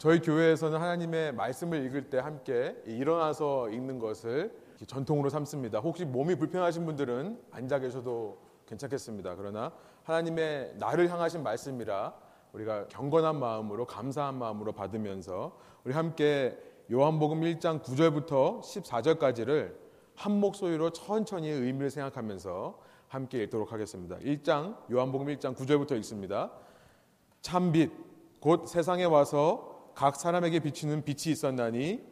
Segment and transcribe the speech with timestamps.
[0.00, 4.50] 저희 교회에서는 하나님의 말씀을 읽을 때 함께 일어나서 읽는 것을
[4.86, 5.80] 전통으로 삼습니다.
[5.80, 9.36] 혹시 몸이 불편하신 분들은 앉아 계셔도 괜찮겠습니다.
[9.36, 9.70] 그러나
[10.04, 12.14] 하나님의 나를 향하신 말씀이라
[12.54, 16.58] 우리가 경건한 마음으로 감사한 마음으로 받으면서 우리 함께
[16.90, 19.74] 요한복음 1장 9절부터 14절까지를
[20.14, 22.78] 한 목소리로 천천히 의미를 생각하면서
[23.08, 24.16] 함께 읽도록 하겠습니다.
[24.16, 26.50] 1장 요한복음 1장 9절부터 읽습니다.
[27.42, 27.92] 참빛
[28.40, 29.69] 곧 세상에 와서
[30.00, 32.02] 각 사람에게 비추는 빛이 있었나니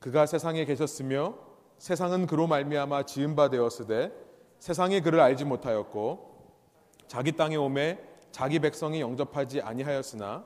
[0.00, 1.36] 그가 세상에 계셨으며
[1.78, 4.10] 세상은 그로 말미암아 지은 바 되었으되
[4.58, 6.42] 세상이 그를 알지 못하였고
[7.06, 8.00] 자기 땅에 오매
[8.32, 10.44] 자기 백성이 영접하지 아니하였으나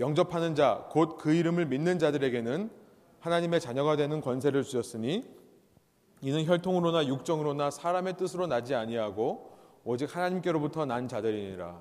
[0.00, 2.68] 영접하는 자 곧 그 이름을 믿는 자들에게는
[3.20, 5.22] 하나님의 자녀가 되는 권세를 주셨으니
[6.20, 9.52] 이는 혈통으로나 육정으로나 사람의 뜻으로 나지 아니하고
[9.84, 11.80] 오직 하나님께로부터 난 자들이니라.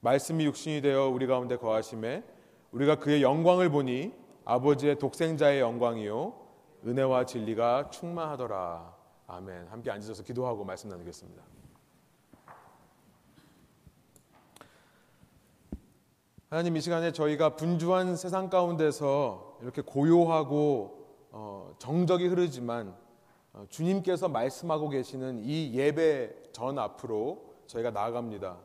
[0.00, 2.22] 말씀이 육신이 되어 우리 가운데 거하심에
[2.72, 4.12] 우리가 그의 영광을 보니
[4.44, 6.34] 아버지의 독생자의 영광이요
[6.86, 11.42] 은혜와 진리가 충만하더라 아멘 함께 앉으셔서 기도하고 말씀 나누겠습니다.
[16.48, 22.94] 하나님 이 시간에 저희가 분주한 세상 가운데서 이렇게 고요하고 어, 정적이 흐르지만
[23.54, 28.58] 어, 주님께서 말씀하고 계시는 이 예배 전 앞으로 저희가 나아갑니다.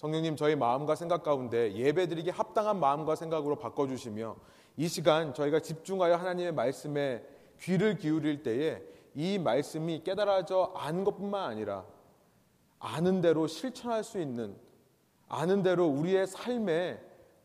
[0.00, 4.34] 성령님 저희 마음과 생각 가운데 예배드리기 합당한 마음과 생각으로 바꿔주시며
[4.78, 7.22] 이 시간 저희가 집중하여 하나님의 말씀에
[7.60, 8.82] 귀를 기울일 때에
[9.14, 11.84] 이 말씀이 깨달아져 아는 것뿐만 아니라
[12.78, 14.56] 아는 대로 실천할 수 있는
[15.28, 16.98] 아는 대로 우리의 삶에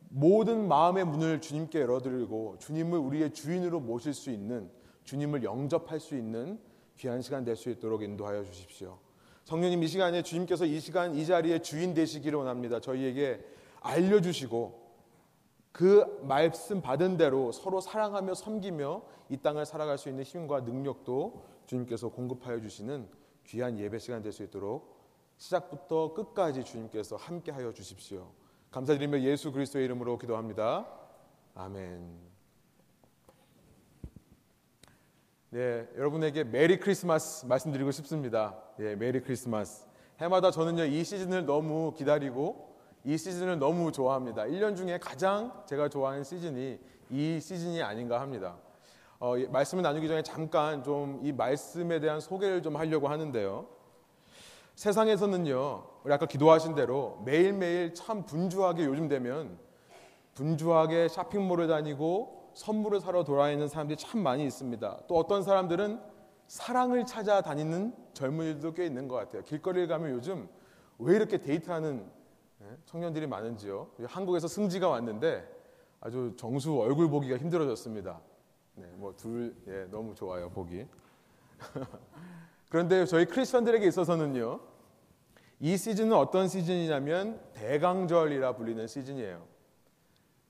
[0.07, 4.71] 모든 마음의 문을 주님께 열어드리고 주님을 우리의 주인으로 모실 수 있는
[5.03, 6.57] 주님을 영접할 수 있는
[6.95, 8.97] 귀한 시간 될 수 있도록 인도하여 주십시오.
[9.45, 12.79] 성령님 이 시간에 주님께서 이 시간 이 자리에 주인 되시기를 원합니다.
[12.79, 13.45] 저희에게
[13.81, 14.83] 알려주시고
[15.71, 22.09] 그 말씀 받은 대로 서로 사랑하며 섬기며 이 땅을 살아갈 수 있는 힘과 능력도 주님께서
[22.09, 23.07] 공급하여 주시는
[23.45, 24.95] 귀한 예배 시간 될 수 있도록
[25.37, 28.31] 시작부터 끝까지 주님께서 함께하여 주십시오.
[28.71, 30.87] 감사드리며 예수 그리스도의 이름으로 기도합니다.
[31.53, 32.34] 아멘.
[35.49, 38.55] 네, 여러분에게 Merry Christmas 말씀드리고 싶습니다.
[38.79, 39.85] 예, Merry Christmas.
[40.19, 44.43] 해마다 저는요, 이 시즌을 너무 기다리고 이 시즌을 너무 좋아합니다.
[44.45, 46.79] 1년 중에 가장 제가 좋아하는 시즌이
[47.11, 48.57] 이 시즌이 아닌가 합니다.
[49.19, 53.67] 어, 말씀을 나누기 전에 잠깐 좀 이 말씀에 대한 소개를 좀 하려고 하는데요.
[54.75, 59.57] 세상에서는요, 우리 아까 기도하신 대로 매일매일 참 분주하게 요즘 되면
[60.33, 65.01] 분주하게 쇼핑몰을 다니고 선물을 사러 돌아다니는 사람들이 참 많이 있습니다.
[65.07, 65.99] 또 어떤 사람들은
[66.47, 69.43] 사랑을 찾아 다니는 젊은이들도 꽤 있는 것 같아요.
[69.43, 70.47] 길거리를 가면 요즘
[70.97, 72.09] 왜 이렇게 데이트하는
[72.61, 73.89] 예, 청년들이 많은지요.
[74.05, 75.45] 한국에서 승지가 왔는데
[75.99, 78.21] 아주 정수 얼굴 보기가 힘들어졌습니다.
[78.75, 80.87] 네, 뭐둘 예, 너무 좋아요 보기.
[82.69, 84.61] 그런데 저희 크리스천들에게 있어서는요.
[85.59, 89.54] 이 시즌은 어떤 시즌이냐면 대강절이라 불리는 시즌이에요.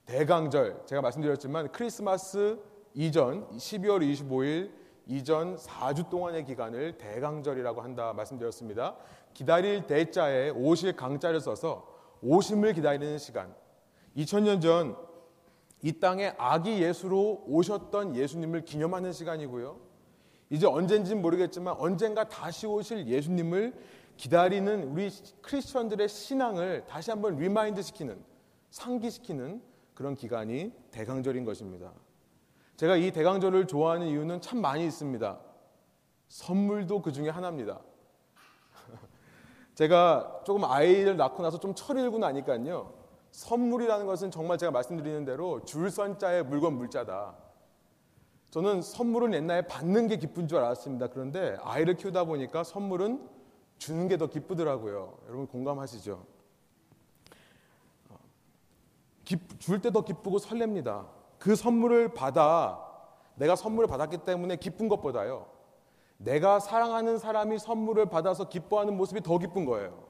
[0.05, 0.83] 대강절.
[0.85, 2.59] 제가 말씀드렸지만 크리스마스
[2.93, 4.71] 이전 12월 25일
[5.07, 8.95] 이전 4주 동안의 기간을 대강절이라고 한다 말씀드렸습니다.
[9.33, 11.87] 기다릴 대자에 오실 강자를 써서
[12.21, 13.53] 오심을 기다리는 시간.
[14.15, 15.05] 2000년 전
[15.85, 19.79] 이 땅에 아기 예수로 오셨던 예수님을 기념하는 시간이고요.
[20.49, 23.71] 이제 언젠지는 모르겠지만 언젠가 다시 오실 예수님을
[24.17, 25.11] 기다리는 우리
[25.43, 28.19] 크리스천들의 신앙을 다시 한번 remind 시키는
[28.71, 29.61] 상기시키는
[29.95, 31.91] 그런 기간이 대강절인 것입니다.
[32.75, 35.39] 제가 이 대강절을 좋아하는 이유는 참 많이 있습니다.
[36.27, 37.79] 선물도 그 중에 하나입니다.
[39.73, 42.93] 제가 조금 아이를 낳고 나서 좀 철이 들고 나니까요.
[43.31, 47.35] 선물이라는 것은 정말 제가 말씀드리는 대로 줄 선 자에 물건 물 자다.
[48.51, 51.07] 저는 선물은 옛날에 받는 게 기쁜 줄 알았습니다.
[51.07, 53.27] 그런데 아이를 키우다 보니까 선물은
[53.77, 55.17] 주는 게 더 기쁘더라고요.
[55.27, 56.34] 여러분 공감하시죠?
[59.25, 61.07] 줄 때 더 기쁘고 설렙니다.
[61.39, 62.81] 그 선물을 받아
[63.35, 65.47] 내가 선물을 받았기 때문에 기쁜 것보다요.
[66.17, 70.07] 내가 사랑하는 사람이 선물을 받아서 기뻐하는 모습이 더 기쁜 거예요.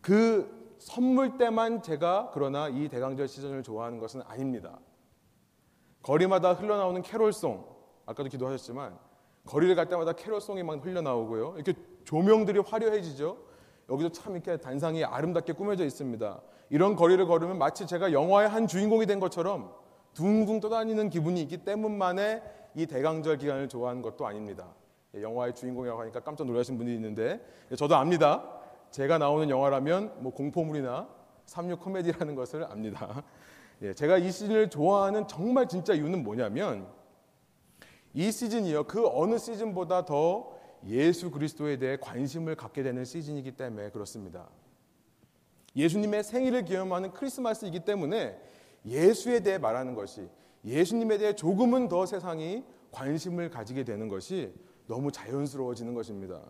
[0.00, 4.78] 그 선물 때만 제가 그러나 이 대강절 시즌을 좋아하는 것은 아닙니다.
[6.02, 7.64] 거리마다 흘러나오는 캐롤송,
[8.06, 8.98] 아까도 기도하셨지만
[9.46, 11.54] 거리를 갈 때마다 캐롤송이 막 흘러나오고요.
[11.56, 11.74] 이렇게
[12.04, 13.38] 조명들이 화려해지죠.
[13.90, 16.40] 여기도 참 이렇게 단상이 아름답게 꾸며져 있습니다.
[16.70, 19.72] 이런 거리를 걸으면 마치 제가 영화의 한 주인공이 된 것처럼
[20.14, 22.42] 둥둥 떠다니는 기분이 있기 때문만에
[22.74, 24.74] 이 대강절 기간을 좋아하는 것도 아닙니다.
[25.14, 28.44] 예, 영화의 주인공이라고 하니까 깜짝 놀라신 분이 있는데 예, 저도 압니다.
[28.90, 31.08] 제가 나오는 영화라면 뭐 공포물이나
[31.46, 33.22] 삼류 코미디라는 것을 압니다.
[33.82, 36.86] 예, 제가 이 시즌을 좋아하는 정말 진짜 이유는 뭐냐면
[38.12, 44.48] 이 시즌이요 그 어느 시즌보다 더 예수 그리스도에 대해 관심을 갖게 되는 시즌이기 때문에 그렇습니다.
[45.78, 48.38] 예수님의 생일을 기념하는 크리스마스이기 때문에
[48.84, 50.28] 예수에 대해 말하는 것이
[50.64, 54.52] 예수님에 대해 조금은 더 세상이 관심을 가지게 되는 것이
[54.88, 56.42] 너무 자연스러워지는 것입니다.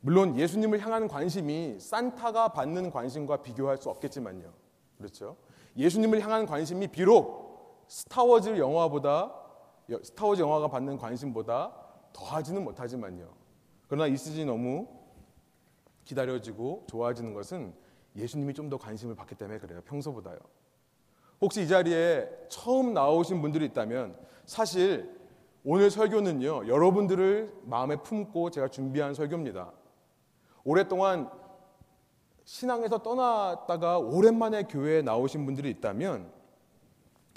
[0.00, 4.52] 물론 예수님을 향하는 관심이 산타가 받는 관심과 비교할 수 없겠지만요.
[4.98, 5.36] 그렇죠?
[5.76, 9.32] 예수님을 향한 관심이 비록 스타워즈 영화보다
[10.02, 11.72] 스타워즈 영화가 받는 관심보다
[12.12, 13.32] 더하지는 못하지만요.
[13.86, 14.88] 그러나 이 시즌이 너무
[16.04, 17.74] 기다려지고 좋아지는 것은
[18.16, 19.80] 예수님이 좀 더 관심을 받기 때문에 그래요.
[19.84, 20.38] 평소보다요.
[21.40, 24.16] 혹시 이 자리에 처음 나오신 분들이 있다면
[24.46, 25.10] 사실
[25.64, 26.68] 오늘 설교는요.
[26.68, 29.72] 여러분들을 마음에 품고 제가 준비한 설교입니다.
[30.64, 31.30] 오랫동안
[32.44, 36.30] 신앙에서 떠났다가 오랜만에 교회에 나오신 분들이 있다면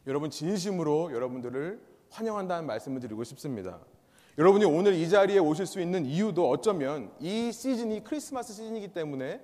[0.06, 3.80] 여러분 진심으로 여러분들을 환영한다는 말씀을 드리고 싶습니다.
[4.38, 9.41] 여러분이 오늘 이 자리에 오실 수 있는 이유도 어쩌면 이 시즌이 크리스마스 시즌이기 때문에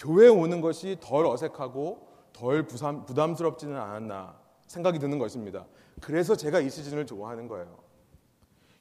[0.00, 5.66] 교회에 오는 것이 덜 어색하고 덜 부담, 부담스럽지는 않았나 생각이 드는 것입니다.
[6.00, 7.78] 그래서 제가 이 시즌을 좋아하는 거예요.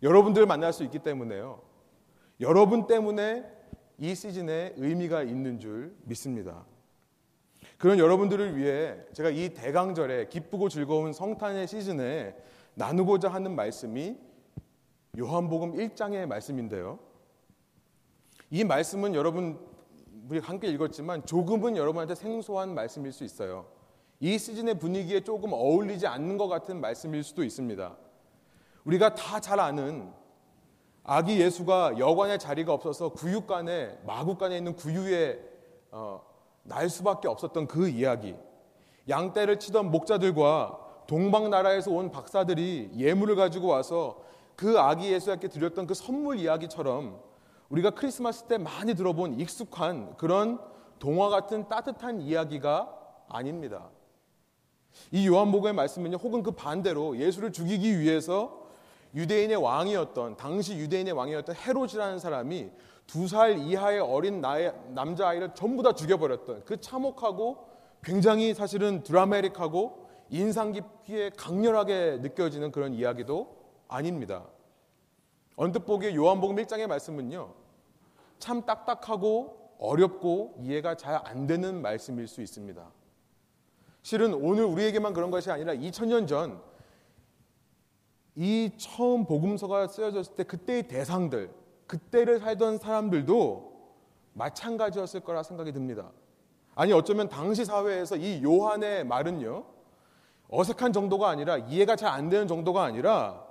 [0.02, 1.62] 여러분들을 만날 수 있기 때문에요.
[2.40, 3.44] 여러분 때문에
[3.98, 6.66] 이 시즌에 의미가 있는 줄 믿습니다.
[7.78, 12.36] 그런 여러분들을 위해 제가 이 대강절에 기쁘고 즐거운 성탄의 시즌에
[12.76, 14.18] 나누고자 하는 말씀이
[15.18, 17.00] 요한복음 1장의 말씀인데요.
[18.52, 19.69] 이 말씀은 여러분
[20.30, 23.66] 우리 함께 읽었지만 조금은 여러분한테 생소한 말씀일 수 있어요.
[24.20, 27.98] 이 시즌의 분위기에 조금 어울리지 않는 것 같은 말씀일 수도 있습니다.
[28.84, 30.12] 우리가 다 잘 아는
[31.04, 35.40] 아기 예수가 여관의 자리가 없어서 구유관에 마구간에 있는 구유에
[35.90, 36.22] 어,
[36.62, 38.36] 날 수밖에 없었던 그 이야기.
[39.08, 44.22] 양떼를 치던 목자들과 동방 나라에서 온 박사들이 예물을 가지고 와서
[44.56, 47.29] 그 아기 예수에게 드렸던 그 선물 이야기처럼
[47.70, 50.60] 우리가 크리스마스 때 많이 들어본 익숙한 그런
[51.00, 52.96] 동화 같은 따뜻한 이야기가
[53.30, 53.90] 아닙니다.
[55.12, 58.68] 이 요한복음의 말씀은요, 혹은 그 반대로 예수를 죽이기 위해서
[59.14, 62.70] 유대인의 왕이었던 당시 유대인의 왕이었던 헤롯이라는 사람이
[63.08, 67.68] 두 살 이하의 어린 남자 아이를 전부 다 죽여버렸던 그 참혹하고
[68.04, 73.56] 굉장히 사실은 드라마틱하고 인상 깊게 강렬하게 느껴지는 그런 이야기도
[73.88, 74.46] 아닙니다.
[75.56, 77.59] 언뜻 보기에 요한복음 1장의 말씀은요.
[78.40, 82.92] 참 딱딱하고 어렵고 이해가 잘 안 되는 말씀일 수 있습니다.
[84.02, 86.70] 실은 오늘 우리에게만 그런 것이 아니라 2000년 전
[88.36, 91.54] 이 처음 복음서가 쓰여졌을 때 그때의 대상들,
[91.88, 93.70] 그때를 살던 사람들도
[94.32, 96.10] 마찬가지였을 거라 생각이 듭니다.
[96.74, 99.66] 아니 어쩌면 당시 사회에서 이 요한의 말은요.
[100.50, 103.46] 어색한 정도가 아니라 이해가 잘 안 되는 정도가 아니라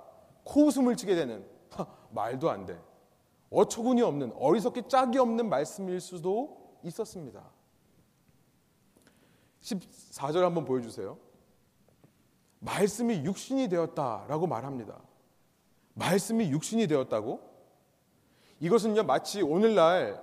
[0.45, 1.45] 코웃음을 치게 되는
[2.09, 2.75] 말도 안 돼.
[3.49, 7.43] 어처구니 없는 어리석기 짝이 없는 말씀일 수도 있었습니다.
[9.61, 11.17] 14절 한번 보여주세요.
[12.59, 14.99] 말씀이 육신이 되었다라고 말합니다.
[15.93, 17.41] 말씀이 육신이 되었다고?
[18.59, 20.21] 이것은요, 마치 오늘날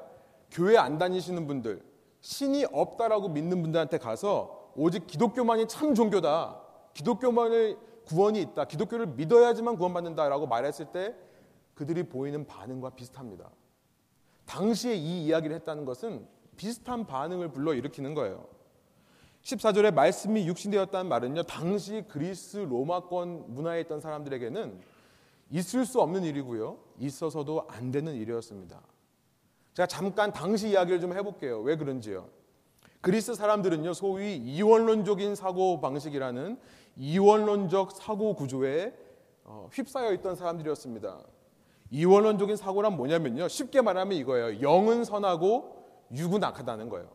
[0.51, 1.83] 교회 안 다니시는 분들,
[2.21, 6.61] 신이 없다라고 믿는 분들한테 가서 오직 기독교만이 참 종교다.
[6.95, 8.65] 기독교만을 구원이 있다.
[8.67, 11.15] 기독교를 믿어야지만 구원받는다라고 말했을 때
[11.77, 13.51] 그들이 보이는 반응과 비슷합니다.
[14.47, 18.49] 당시에 이 이야기를 했다는 것은 비슷한 반응을 불러일으키는 거예요.
[19.43, 24.81] 14절에 말씀이 육신되었다는 말은요, 당시 그리스 로마권 문화에 있던 사람들에게는
[25.51, 28.81] 있을 수 없는 일이고요, 있어서도 안 되는 일이었습니다.
[29.75, 31.61] 제가 잠깐 당시 이야기를 좀 해볼게요.
[31.61, 32.29] 왜 그런지요.
[33.03, 36.59] 그리스 사람들은요, 소위 이원론적인 사고 방식이라는
[36.97, 38.97] 이원론적 사고 구조에
[39.45, 41.36] 어, 휩싸여 있던 사람들이었습니다.
[41.91, 43.49] 이원론적인 사고란 뭐냐면요.
[43.49, 44.61] 쉽게 말하면 이거예요.
[44.61, 47.09] 영은 선하고 육은 악하다는 거예요.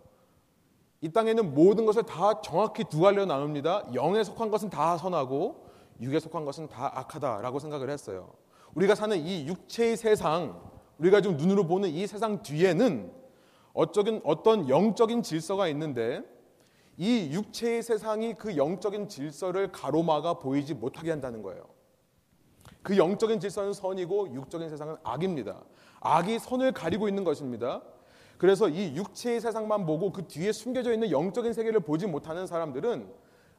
[1.02, 3.94] 이 땅에는 모든 것을 다 정확히 두 갈래로 나눕니다.
[3.94, 5.66] 영에 속한 것은 다 선하고
[6.00, 8.34] 육에 속한 것은 다 악하다라고 생각을 했어요.
[8.76, 10.62] 우리가 사는 이 육체의 세상,
[11.00, 13.12] 우리가 지금 눈으로 보는 이 세상 뒤에는
[13.74, 16.22] 어쩌긴 어떤 영적인 질서가 있는데
[16.98, 21.64] 이 육체의 세상이 그 영적인 질서를 가로막아 보이지 못하게 한다는 거예요.
[22.84, 25.62] 그 영적인 질서는 선이고 육적인 세상은 악입니다.
[26.00, 27.82] 악이 선을 가리고 있는 것입니다.
[28.38, 33.08] 그래서 이 육체의 세상만 보고 그 뒤에 숨겨져 있는 영적인 세계를 보지 못하는 사람들은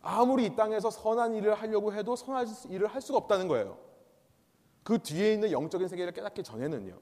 [0.00, 3.79] 아무리 이 땅에서 선한 일을 하려고 해도 선한 일을 할 수가 없다는 거예요.
[4.83, 6.99] 그 뒤에 있는 영적인 세계를 깨닫기 전에는요.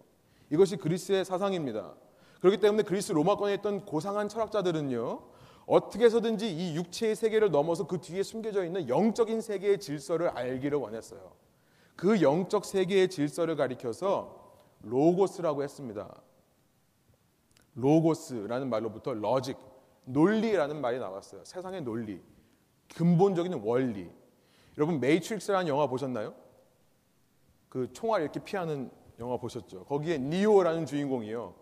[0.50, 1.94] 이것이 그리스의 사상입니다.
[2.40, 5.22] 그렇기 때문에 그리스 로마권에 있던 고상한 철학자들은요.
[5.66, 11.32] 어떻게 해서든지 이 육체의 세계를 넘어서 그 뒤에 숨겨져 있는 영적인 세계의 질서를 알기를 원했어요.
[12.00, 14.54] 그 영적 세계의 질서를 가리켜서
[14.84, 16.22] 로고스라고 했습니다.
[17.74, 19.58] 로고스라는 말로부터 logic,
[20.06, 21.44] 논리라는 말이 나왔어요.
[21.44, 22.22] 세상의 논리,
[22.96, 24.10] 근본적인 원리.
[24.78, 26.34] 여러분 Matrix라는 영화 보셨나요?
[27.68, 29.84] 그 총알 이렇게 피하는 영화 보셨죠?
[29.84, 31.54] 거기에 Neo라는 주인공이요.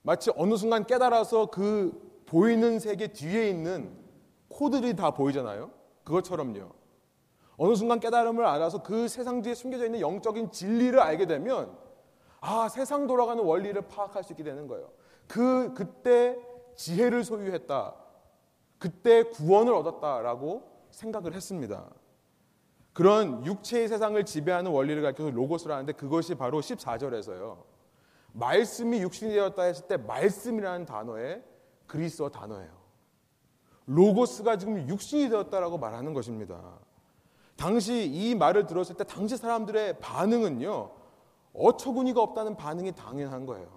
[0.00, 3.94] 마치 어느 순간 깨달아서 그 보이는 세계 뒤에 있는
[4.48, 5.70] 코드들이 다 보이잖아요.
[6.04, 6.79] 그것처럼요.
[7.62, 11.76] 어느 순간 깨달음을 알아서 그 세상 뒤에 숨겨져 있는 영적인 진리를 알게 되면
[12.40, 14.90] 아, 세상 돌아가는 원리를 파악할 수 있게 되는 거예요.
[15.28, 16.38] 그 그때
[16.74, 17.94] 지혜를 소유했다.
[18.78, 21.84] 그때 구원을 얻었다라고 생각을 했습니다.
[22.94, 27.62] 그런 육체의 세상을 지배하는 원리를 가르쳐서 로고스를 하는데 그것이 바로 14절에서요.
[28.32, 31.44] 말씀이 육신이 되었다 했을 때 말씀이라는 단어의
[31.86, 32.70] 그리스어 단어예요.
[33.84, 36.80] 로고스가 지금 육신이 되었다라고 말하는 것입니다.
[37.60, 40.92] 당시 이 말을 들었을 때 당시 사람들의 반응은요.
[41.52, 43.68] 어처구니가 없다는 반응이 당연한 거예요.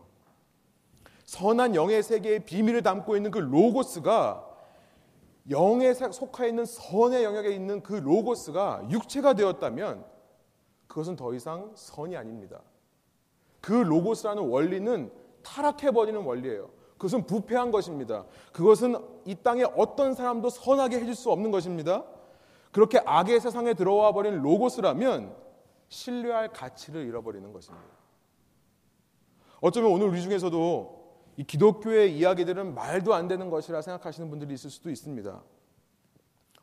[1.26, 4.50] 선한 영의 세계의 비밀을 담고 있는 그 로고스가
[5.50, 10.06] 영에 속해 있는 선의 영역에 있는 그 로고스가 육체가 되었다면
[10.88, 12.62] 그것은 더 이상 선이 아닙니다.
[13.60, 15.12] 그 로고스라는 원리는
[15.44, 16.70] 타락해버리는 원리예요.
[16.94, 18.24] 그것은 부패한 것입니다.
[18.54, 22.06] 그것은 이 땅에 어떤 사람도 선하게 해줄 수 없는 것입니다.
[22.74, 25.36] 그렇게 악의 세상에 들어와 버린 로고스라면
[25.88, 27.88] 신뢰할 가치를 잃어버리는 것입니다.
[29.62, 31.04] 어쩌면 오늘 우리 중에서도
[31.38, 35.42] 이 기독교의 이야기들은 말도 안 되는 것이라 생각하시는 분들이 있을 수도 있습니다.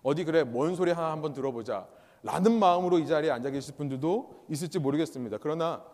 [0.02, 1.88] 어디 그래 뭔 소리 하나 한번 들어보자
[2.22, 5.38] 라는 마음으로 이 자리에 앉아 계실 분들도 있을지 모르겠습니다.
[5.40, 5.84] 그러나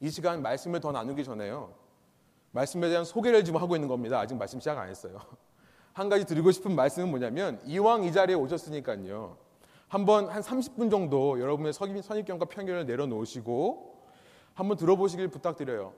[0.00, 1.74] 이 시간 말씀을 더 나누기 전에요.
[2.52, 4.20] 말씀에 대한 소개를 지금 하고 있는 겁니다.
[4.20, 5.18] 아직 말씀 시작 안 했어요.
[6.00, 9.36] 한 가지 드리고 싶은 말씀은 뭐냐면 이왕 이 자리에 오셨으니까요.
[9.86, 14.00] 한번 한 30분 정도 여러분의 선입견과 편견을 내려놓으시고
[14.54, 15.92] 한번 들어보시길 부탁드려요.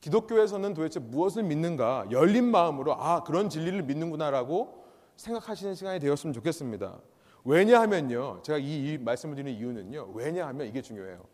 [0.00, 4.84] 기독교에서는 도대체 무엇을 믿는가 열린 마음으로 아 그런 진리를 믿는구나라고
[5.16, 7.00] 생각하시는 시간이 되었으면 좋겠습니다.
[7.42, 10.12] 왜냐하면요, 제가 이, 이 말씀을 드리는 이유는요.
[10.14, 11.24] 왜냐하면 이게 중요해요.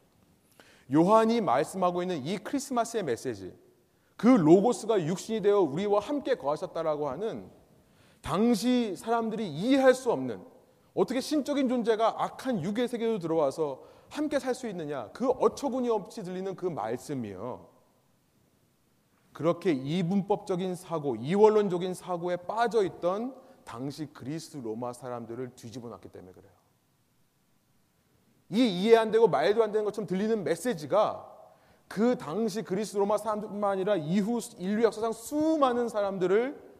[0.90, 3.54] 요한이 말씀하고 있는 이 크리스마스의 메시지,
[4.16, 7.50] 그 로고스가 육신이 되어 우리와 함께 거하셨다라고 하는
[8.24, 10.42] 당시 사람들이 이해할 수 없는
[10.94, 16.56] 어떻게 신적인 존재가 악한 육의 세계로 들어와서 함께 살 수 있느냐 그 어처구니 없이 들리는
[16.56, 17.68] 그 말씀이요.
[19.32, 26.52] 그렇게 이분법적인 사고, 이원론적인 사고에 빠져 있던 당시 그리스 로마 사람들을 뒤집어 놨기 때문에 그래요.
[28.50, 31.30] 이 이해 안 되고 말도 안 되는 것처럼 들리는 메시지가
[31.88, 36.73] 그 당시 그리스 로마 사람들뿐만 아니라 이후 인류 역사상 수많은 사람들을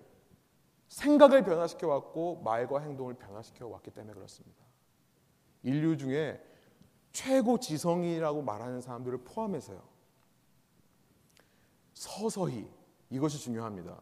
[0.95, 4.63] 생각을 변화시켜 왔고 말과 행동을 변화시켜 왔기 때문에 그렇습니다.
[5.65, 6.41] 인류 중에
[7.11, 9.83] 최고 지성이라고 말하는 사람들을 포함해서요.
[11.95, 12.69] 서서히
[13.11, 14.01] 이것이 중요합니다.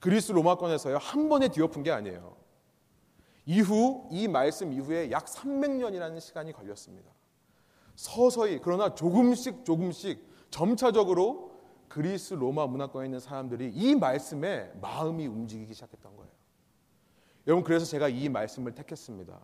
[0.00, 2.36] 그리스 로마권에서요 한 번에 뒤엎은 게 아니에요.
[3.46, 7.12] 이후 이 말씀 이후에 약 300년이라는 시간이 걸렸습니다.
[7.94, 11.49] 서서히 그러나 조금씩 조금씩 점차적으로
[11.90, 16.30] 그리스 로마 문화권에 있는 사람들이 이 말씀에 마음이 움직이기 시작했던 거예요.
[17.48, 19.36] 여러분 그래서 제가 이 말씀을 택했습니다.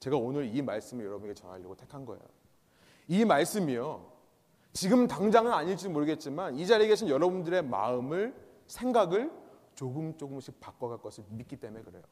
[0.00, 2.22] 제가 오늘 이 말씀을 여러분에게 전하려고 택한 거예요.
[3.08, 4.10] 이 말씀이요.
[4.72, 8.34] 지금 당장은 아닐지 모르겠지만 이 자리에 계신 여러분들의 마음을
[8.66, 9.30] 생각을
[9.74, 12.02] 조금 조금씩 바꿔갈 것을 믿기 때문에 그래요.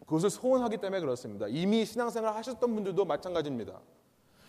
[0.00, 1.46] 그것을 소원하기 때문에 그렇습니다.
[1.46, 3.80] 이미 신앙생활 하셨던 분들도 마찬가지입니다.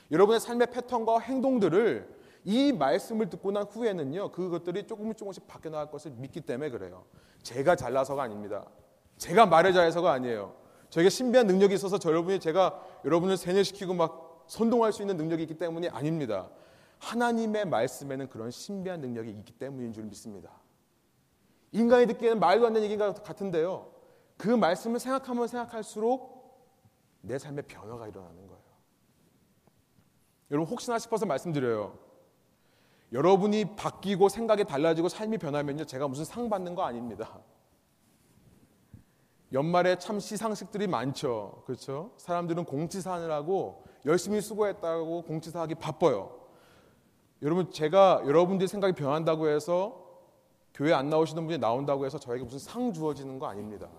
[0.09, 6.11] 여러분의 삶의 패턴과 행동들을 이 말씀을 듣고 난 후에는요, 그것들이 조금 조금씩 바뀌어 나갈 것을
[6.11, 7.05] 믿기 때문에 그래요.
[7.43, 8.65] 제가 잘나서가 아닙니다.
[9.17, 10.55] 제가 말을 잘해서가 아니에요.
[10.89, 15.57] 저에게 신비한 능력이 있어서 저 여러분이 제가 여러분을 세뇌시키고 막 선동할 수 있는 능력이 있기
[15.57, 16.49] 때문이 아닙니다.
[16.99, 20.51] 하나님의 말씀에는 그런 신비한 능력이 있기 때문인 줄 믿습니다.
[21.71, 23.91] 인간이 듣기에는 말도 안 되는 얘기 같은데요.
[24.37, 26.41] 그 말씀을 생각하면 생각할수록
[27.21, 28.61] 내 삶에 변화가 일어나는 거예요.
[30.49, 31.97] 여러분 혹시나 싶어서 말씀드려요.
[33.11, 35.85] 여러분이 바뀌고 생각이 달라지고 삶이 변하면요.
[35.85, 37.39] 제가 무슨 상 받는 거 아닙니다.
[39.53, 41.63] 연말에 참 시상식들이 많죠.
[41.65, 42.11] 그렇죠?
[42.17, 46.39] 사람들은 공지사 하느라고 열심히 수고했다고 공지사 하기 바빠요.
[47.41, 50.01] 여러분 제가 여러분들이 생각이 변한다고 해서
[50.73, 53.89] 교회 안 나오시는 분이 나온다고 해서 저에게 무슨 상 주어지는 거 아닙니다.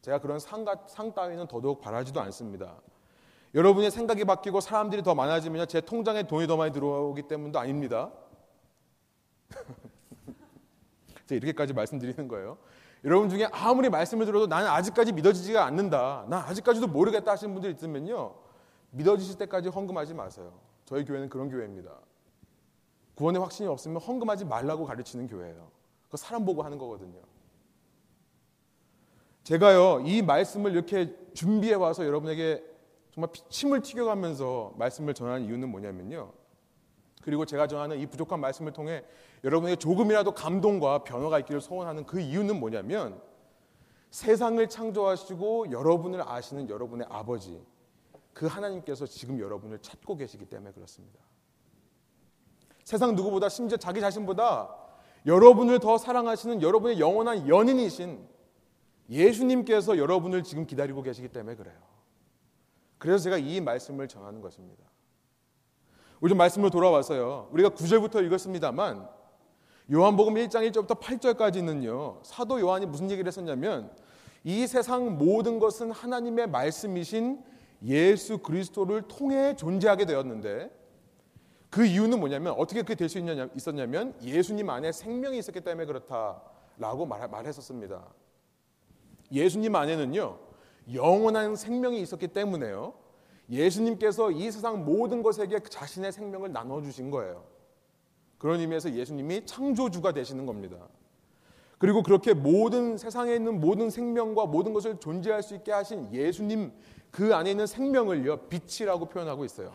[0.00, 2.80] 제가 그런 상, 상 따위는 더더욱 바라지도 않습니다.
[3.54, 8.10] 여러분의 생각이 바뀌고 사람들이 더 많아지면 제 통장에 돈이 더 많이 들어오기 때문도 아닙니다.
[11.26, 12.58] 제가 이렇게까지 말씀드리는 거예요.
[13.04, 16.26] 여러분 중에 아무리 말씀을 들어도 나는 아직까지 믿어지지가 않는다.
[16.28, 18.34] 난 아직까지도 모르겠다 하시는 분들 있으면요.
[18.90, 20.52] 믿어지실 때까지 헌금하지 마세요.
[20.84, 21.90] 저희 교회는 그런 교회입니다.
[23.14, 25.70] 구원의 확신이 없으면 헌금하지 말라고 가르치는 교회예요.
[26.10, 27.20] 그 사람 보고 하는 거거든요.
[29.44, 32.64] 제가요, 이 말씀을 이렇게 준비해 와서 여러분에게
[33.12, 36.32] 정말 침을 튀겨가면서 말씀을 전하는 이유는 뭐냐면요.
[37.22, 39.04] 그리고 제가 전하는 이 부족한 말씀을 통해
[39.44, 43.20] 여러분에게 조금이라도 감동과 변화가 있기를 소원하는 그 이유는 뭐냐면
[44.10, 47.64] 세상을 창조하시고 여러분을 아시는 여러분의 아버지,
[48.34, 51.18] 그 하나님께서 지금 여러분을 찾고 계시기 때문에 그렇습니다.
[52.84, 54.76] 세상 누구보다 심지어 자기 자신보다
[55.24, 58.28] 여러분을 더 사랑하시는 여러분의 영원한 연인이신
[59.08, 61.78] 예수님께서 여러분을 지금 기다리고 계시기 때문에 그래요.
[62.98, 64.84] 그래서 제가 이 말씀을 전하는 것입니다.
[66.22, 67.48] 우리 좀 말씀으로 돌아와서요.
[67.50, 69.08] 우리가 9절부터 읽었습니다만
[69.92, 72.20] 요한복음 1장 1절부터 8절까지는요.
[72.22, 73.90] 사도 요한이 무슨 얘기를 했었냐면
[74.44, 77.42] 이 세상 모든 것은 하나님의 말씀이신
[77.86, 80.70] 예수 그리스도를 통해 존재하게 되었는데
[81.70, 83.18] 그 이유는 뭐냐면 어떻게 그렇게 될 수
[83.56, 88.00] 있었냐면 예수님 안에 생명이 있었기 때문에 그렇다라고 말, 말했었습니다.
[89.32, 90.38] 예수님 안에는요
[90.94, 93.01] 영원한 생명이 있었기 때문에요
[93.52, 97.44] 예수님께서 이 세상 모든 것에게 자신의 생명을 나눠 주신 거예요.
[98.38, 100.78] 그런 의미에서 예수님이 창조주가 되시는 겁니다.
[101.78, 106.72] 그리고 그렇게 모든 세상에 있는 모든 생명과 모든 것을 존재할 수 있게 하신 예수님
[107.10, 109.74] 그 안에 있는 생명을요 빛이라고 표현하고 있어요.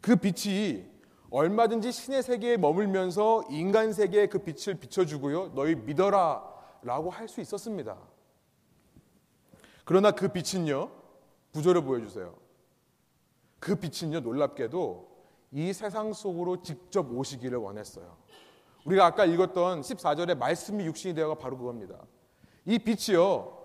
[0.00, 0.84] 그 빛이
[1.30, 7.96] 얼마든지 신의 세계에 머물면서 인간 세계에 그 빛을 비춰주고요 너희 믿어라 라고 할 수 있었습니다.
[9.84, 10.90] 그러나 그 빛은요
[11.52, 12.41] 구조를 보여주세요.
[13.62, 15.08] 그 빛은요 놀랍게도
[15.52, 18.16] 이 세상 속으로 직접 오시기를 원했어요.
[18.84, 21.94] 우리가 아까 읽었던 14절의 말씀이 육신이 되어가 바로 그겁니다.
[22.64, 23.56] 이 빛이요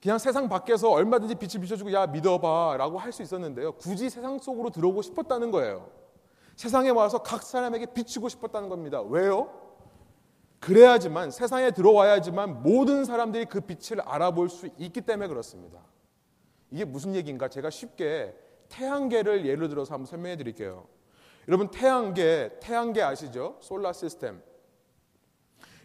[0.00, 3.72] 그냥 세상 밖에서 얼마든지 빛을 비춰주고 야 믿어봐 라고 할 수 있었는데요.
[3.72, 5.90] 굳이 세상 속으로 들어오고 싶었다는 거예요.
[6.54, 9.02] 세상에 와서 각 사람에게 비치고 싶었다는 겁니다.
[9.02, 9.50] 왜요?
[10.60, 15.80] 그래야지만 세상에 들어와야지만 모든 사람들이 그 빛을 알아볼 수 있기 때문에 그렇습니다.
[16.70, 17.48] 이게 무슨 얘기인가?
[17.48, 18.32] 제가 쉽게
[18.70, 20.86] 태양계를 예를 들어서 한번 설명해 드릴게요.
[21.48, 23.58] 여러분 태양계, 태양계 아시죠?
[23.60, 24.42] 솔라 시스템.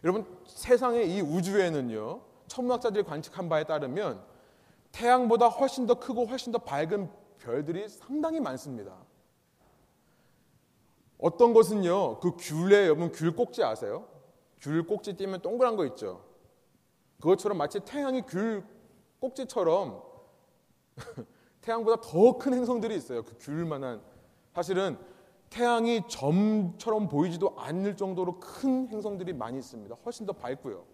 [0.03, 2.21] 여러분 세상의 이 우주에는요.
[2.47, 4.23] 천문학자들이 관측한 바에 따르면
[4.91, 8.95] 태양보다 훨씬 더 크고 훨씬 더 밝은 별들이 상당히 많습니다.
[11.17, 14.07] 어떤 것은요, 그 귤에 여러분 귤 꼭지 아세요?
[14.61, 16.23] 귤 꼭지 띄면 동그란 거 있죠.
[17.19, 18.63] 그것처럼 마치 태양이 귤
[19.19, 20.03] 꼭지처럼
[21.65, 23.23] 태양보다 더 큰 행성들이 있어요.
[23.23, 24.01] 그 귤만한
[24.53, 24.97] 사실은
[25.49, 29.95] 태양이 점처럼 보이지도 않을 정도로 큰 행성들이 많이 있습니다.
[30.05, 30.85] 훨씬 더 밝고요.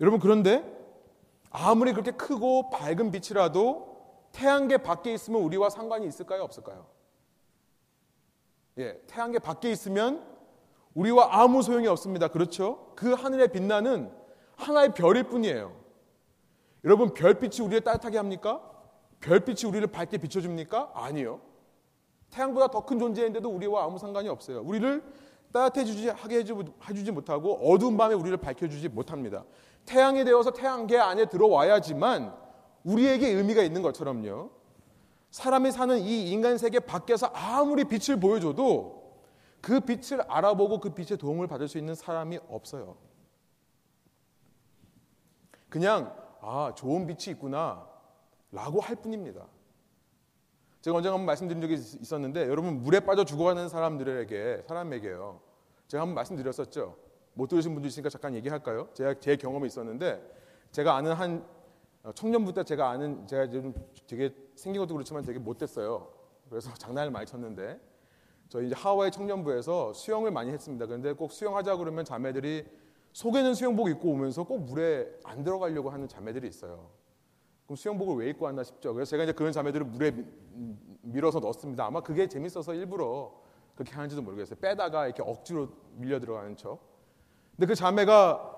[0.00, 0.64] 여러분 그런데
[1.50, 3.88] 아무리 그렇게 크고 밝은 빛이라도
[4.32, 6.42] 태양계 밖에 있으면 우리와 상관이 있을까요?
[6.42, 6.86] 없을까요?
[8.78, 10.24] 예, 태양계 밖에 있으면
[10.94, 12.28] 우리와 아무 소용이 없습니다.
[12.28, 12.92] 그렇죠?
[12.96, 14.12] 그 하늘에 빛나는
[14.56, 15.76] 하나의 별일 뿐이에요.
[16.84, 18.69] 여러분 별빛이 우리를 따뜻하게 합니까?
[19.20, 20.92] 별빛이 우리를 밝게 비춰줍니까?
[20.94, 21.40] 아니요.
[22.30, 24.62] 태양보다 더 큰 존재인데도 우리와 아무 상관이 없어요.
[24.62, 25.02] 우리를
[25.52, 26.36] 따뜻해주지 하게
[26.88, 29.44] 해주지 못하고 어두운 밤에 우리를 밝혀주지 못합니다.
[29.84, 32.32] 태양이 되어서 태양계 안에 들어와야지만
[32.84, 34.50] 우리에게 의미가 있는 것처럼요.
[35.32, 39.00] 사람이 사는 이 인간 세계 밖에서 아무리 빛을 보여줘도
[39.60, 42.96] 그 빛을 알아보고 그 빛의 도움을 받을 수 있는 사람이 없어요.
[45.68, 47.89] 그냥 아 좋은 빛이 있구나
[48.52, 49.46] 라고 할 뿐입니다.
[50.80, 55.40] 제가 언제 한번 말씀드린 적이 있었는데 여러분 물에 빠져 죽어가는 사람들에게 사람에게요.
[55.88, 56.96] 제가 한번 말씀드렸었죠.
[57.34, 58.88] 못 들으신 분도 있으니까 잠깐 얘기할까요?
[58.94, 60.22] 제가 제 경험이 있었는데
[60.72, 61.46] 제가 아는 한
[62.02, 63.74] 어, 청년부 때 제가 아는 제가 좀
[64.06, 66.10] 되게 생긴 것도 그렇지만 되게 못됐어요.
[66.48, 67.78] 그래서 장난을 많이 쳤는데
[68.48, 70.86] 저희 이제 하와이 청년부에서 수영을 많이 했습니다.
[70.86, 72.66] 그런데 꼭 수영하자 그러면 자매들이
[73.12, 76.90] 속에는 수영복 입고 오면서 꼭 물에 안 들어가려고 하는 자매들이 있어요.
[77.70, 78.92] 그럼 수영복을 왜 입고 왔나 싶죠.
[78.92, 80.12] 그래서 제가 이제 그런 자매들을 물에
[81.02, 81.86] 밀어서 넣었습니다.
[81.86, 83.32] 아마 그게 재밌어서 일부러
[83.76, 84.58] 그렇게 하는지도 모르겠어요.
[84.58, 86.80] 빼다가 이렇게 억지로 밀려 들어가는 척.
[87.54, 88.56] 근데 그 자매가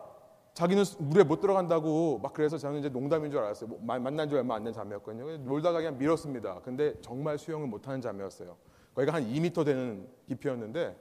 [0.54, 3.68] 자기는 물에 못 들어간다고 막 그래서 저는 이제 농담인 줄 알았어요.
[3.68, 5.36] 뭐 만난 지 얼마 안 된 자매였거든요.
[5.44, 6.60] 놀다가 그냥 밀었습니다.
[6.60, 8.56] 근데 정말 수영을 못하는 자매였어요.
[8.94, 10.96] 거기가 한 2m 되는 깊이였는데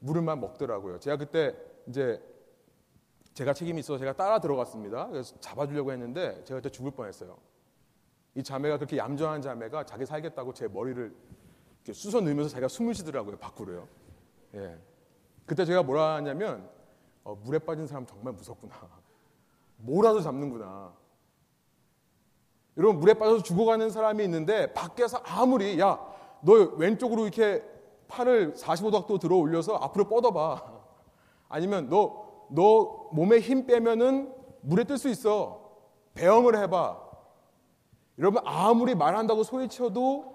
[0.00, 0.98] 물을만 먹더라고요.
[0.98, 1.54] 제가 그때
[1.86, 2.20] 이제
[3.34, 5.08] 제가 책임이 있어서 제가 따라 들어갔습니다.
[5.08, 7.36] 그래서 잡아주려고 했는데 제가 그때 죽을 뻔했어요.
[8.36, 11.14] 이 자매가 그렇게 얌전한 자매가 자기 살겠다고 제 머리를
[11.84, 13.36] 이렇게 쑤서 넣으면서 자기가 숨을 쉬더라고요.
[13.36, 13.86] 밖으로요.
[14.54, 14.78] 예.
[15.46, 16.68] 그때 제가 뭐라 하냐면
[17.22, 18.74] 어, 물에 빠진 사람 정말 무섭구나.
[19.76, 20.92] 뭐라도 잡는구나.
[22.76, 27.64] 여러분 물에 빠져서 죽어가는 사람이 있는데 밖에서 아무리 야 너 왼쪽으로 이렇게
[28.06, 30.62] 팔을 45도 들어 올려서 앞으로 뻗어봐.
[31.48, 32.23] 아니면 너,
[32.54, 35.60] 너 몸에 힘 빼면은 물에 뜰 수 있어.
[36.14, 37.02] 배영을 해봐.
[38.18, 40.34] 여러분 아무리 말한다고 소리쳐도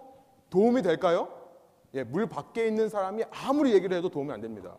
[0.50, 1.30] 도움이 될까요?
[1.94, 4.78] 예, 물 밖에 있는 사람이 아무리 얘기를 해도 도움이 안 됩니다.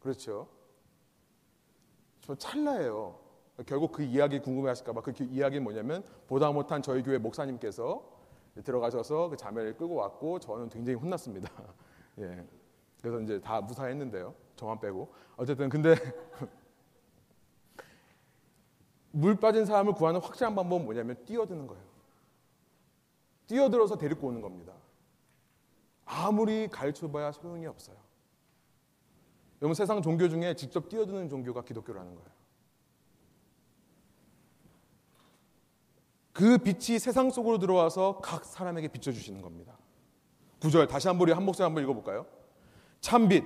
[0.00, 0.48] 그렇죠?
[2.20, 3.18] 저 찰나예요.
[3.66, 8.02] 결국 그 이야기 궁금해 하실까봐 그 이야기는 뭐냐면 보다 못한 저희 교회 목사님께서
[8.62, 11.50] 들어가셔서 그 자매를 끌고 왔고 저는 굉장히 혼났습니다.
[12.20, 12.44] 예.
[13.00, 14.34] 그래서 이제 다 무사했는데요.
[14.56, 15.12] 저만 빼고.
[15.36, 15.94] 어쨌든 근데
[19.18, 21.82] 물 빠진 사람을 구하는 확실한 방법은 뭐냐면 뛰어드는 거예요.
[23.48, 24.72] 뛰어들어서 데리고 오는 겁니다.
[26.04, 27.96] 아무리 가르쳐봐야 소용이 없어요.
[29.60, 32.30] 여러분 세상 종교 중에 직접 뛰어드는 종교가 기독교라는 거예요.
[36.32, 39.76] 그 빛이 세상 속으로 들어와서 각 사람에게 비춰주시는 겁니다.
[40.60, 42.24] 구절 다시 한 번 우리 한 목소리 한번 읽어볼까요?
[43.00, 43.42] 참빛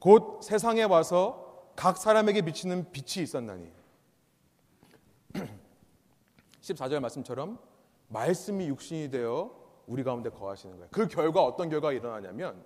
[0.00, 3.70] 곧 세상에 와서 각 사람에게 비치는 빛이 있었나니
[6.66, 7.58] 14절 말씀처럼
[8.08, 9.50] 말씀이 육신이 되어
[9.86, 10.88] 우리 가운데 거하시는 거예요.
[10.90, 12.62] 그 결과 어떤 결과가 일어나냐면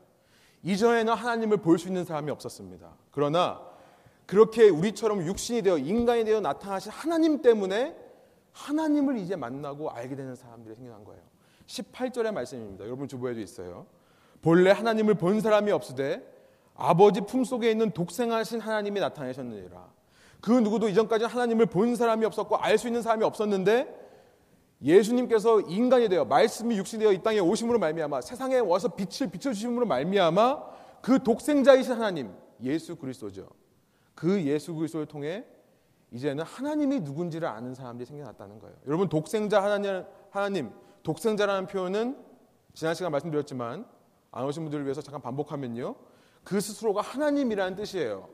[0.62, 2.94] 이전에는 하나님을 볼 수 있는 사람이 없었습니다.
[3.10, 3.62] 그러나
[4.26, 7.96] 그렇게 우리처럼 육신이 되어 인간이 되어 나타나신 하나님 때문에
[8.52, 11.22] 하나님을 이제 만나고 알게 되는 사람들이 생겨난 거예요.
[11.66, 12.84] 18절의 말씀입니다.
[12.84, 13.86] 여러분 주보에도 있어요.
[14.42, 16.26] 본래 하나님을 본 사람이 없으되
[16.74, 19.99] 아버지 품속에 있는 독생하신 하나님이 나타나셨느니라.
[20.40, 23.98] 그 누구도 이전까지 하나님을 본 사람이 없었고 알 수 있는 사람이 없었는데
[24.82, 29.86] 예수님께서 인간이 되어 말씀이 육신이 되어 이 땅에 오심으로 말미암아 세상에 와서 빛을 비춰 주심으로
[29.86, 30.62] 말미암아
[31.02, 33.48] 그 독생자이신 하나님 예수 그리스도죠.
[34.14, 35.44] 그 예수 그리스도를 통해
[36.12, 38.76] 이제는 하나님이 누군지를 아는 사람들이 생겨났다는 거예요.
[38.86, 40.72] 여러분 독생자 하나님, 하나님
[41.02, 42.16] 독생자라는 표현은
[42.74, 43.86] 지난 시간 말씀드렸지만
[44.30, 45.94] 안 오신 분들을 위해서 잠깐 반복하면요.
[46.44, 48.28] 그 스스로가 하나님이라는 뜻이에요.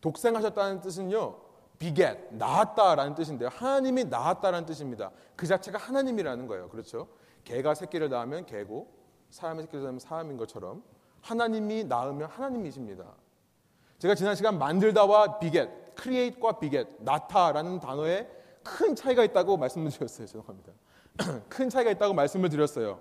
[0.00, 1.36] 독생하셨다는 뜻은요.
[1.78, 3.48] 비겟, 낳았다라는 뜻인데요.
[3.52, 5.10] 하나님이 낳았다라는 뜻입니다.
[5.36, 6.68] 그 자체가 하나님이라는 거예요.
[6.68, 7.08] 그렇죠?
[7.44, 8.92] 개가 새끼를 낳으면 개고
[9.30, 10.82] 사람의 새끼를 낳으면 사람인 것처럼
[11.20, 13.04] 하나님이 낳으면 하나님이십니다.
[13.98, 18.28] 제가 지난 시간 만들다와 비겟, 크리에이트과 비겟, 나타라는 단어에
[18.62, 20.26] 큰 차이가 있다고 말씀을 드렸어요.
[20.26, 20.72] 죄송합니다.
[21.48, 23.00] 큰 차이가 있다고 말씀을 드렸어요.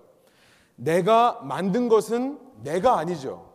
[0.76, 3.47] 내가 만든 것은 내가 아니죠.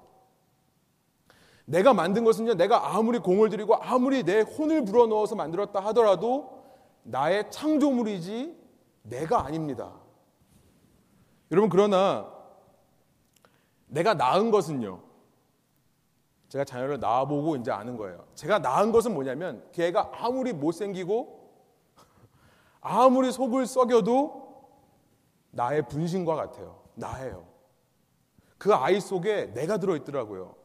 [1.64, 6.62] 내가 만든 것은요, 내가 아무리 공을 들이고 아무리 내 혼을 불어넣어서 만들었다 하더라도
[7.04, 8.56] 나의 창조물이지
[9.02, 9.92] 내가 아닙니다.
[11.50, 12.32] 여러분, 그러나
[13.86, 15.00] 내가 낳은 것은요,
[16.48, 18.26] 제가 자녀를 낳아보고 이제 아는 거예요.
[18.34, 21.50] 제가 낳은 것은 뭐냐면 걔가 아무리 못생기고
[22.82, 24.42] 아무리 속을 썩여도
[25.50, 26.82] 나의 분신과 같아요.
[26.94, 27.46] 나예요.
[28.58, 30.61] 그 아이 속에 내가 들어있더라고요.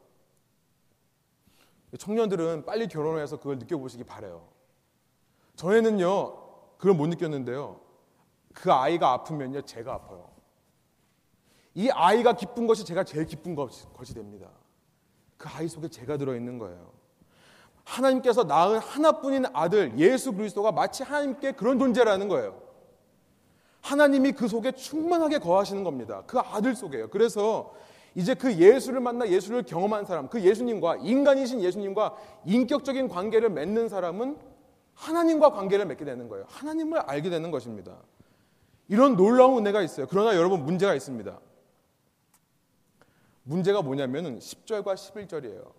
[1.98, 4.48] 청년들은 빨리 결혼해서 그걸 느껴보시기 바래요.
[5.56, 6.36] 전에는요,
[6.78, 7.80] 그걸 못 느꼈는데요.
[8.54, 10.30] 그 아이가 아프면요, 제가 아파요.
[11.74, 14.50] 이 아이가 기쁜 것이 제가 제일 기쁜 것이, 것이 됩니다.
[15.38, 16.92] 그 아이 속에 제가 들어 있는 거예요.
[17.84, 22.62] 하나님께서 낳은 하나뿐인 아들 예수 그리스도가 마치 하나님께 그런 존재라는 거예요.
[23.82, 26.24] 하나님이 그 속에 충만하게 거하시는 겁니다.
[26.28, 27.10] 그 아들 속에요.
[27.10, 27.74] 그래서
[28.18, 34.40] 이제 그 예수를 만나 예수를 경험한 사람, 그 예수님과 인간이신 예수님과 인격적인 관계를 맺는 사람은
[34.96, 36.46] 하나님과 관계를 맺게 되는 거예요.
[36.48, 38.02] 하나님을 알게 되는 것입니다.
[38.88, 40.08] 이런 놀라운 은혜가 있어요.
[40.10, 41.40] 그러나 여러분 문제가 있습니다.
[43.44, 45.72] 문제가 뭐냐면 10절과 11절이에요.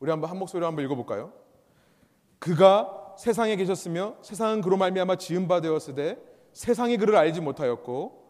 [0.00, 1.34] 우리 한번 한 목소리로 한번 읽어 볼까요?
[2.38, 6.16] 그가 세상에 계셨으며 세상은 그로 말미암아 지은 바 되었으되
[6.54, 8.21] 세상이 그를 알지 못하였고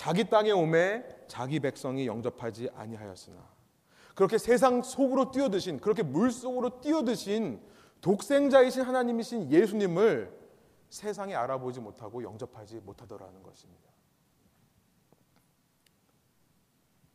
[0.00, 3.36] 자기 땅에 오매 자기 백성이 영접하지 아니하였으나
[4.14, 7.60] 그렇게 세상 속으로 뛰어드신 그렇게 물 속으로 뛰어드신
[8.00, 10.34] 독생자이신 하나님이신 예수님을
[10.88, 13.90] 세상에 알아보지 못하고 영접하지 못하더라는 것입니다.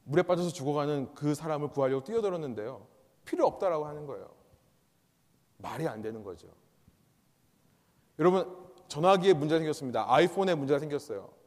[0.04, 2.86] 물에 빠져서 죽어가는 그 사람을 구하려고 뛰어들었는데요.
[3.26, 4.30] 필요 없다라고 하는 거예요.
[5.58, 6.50] 말이 안 되는 거죠.
[8.20, 10.06] 여러분, 전화기에 문제가 생겼습니다.
[10.08, 11.45] 아이폰에 문제가 생겼어요.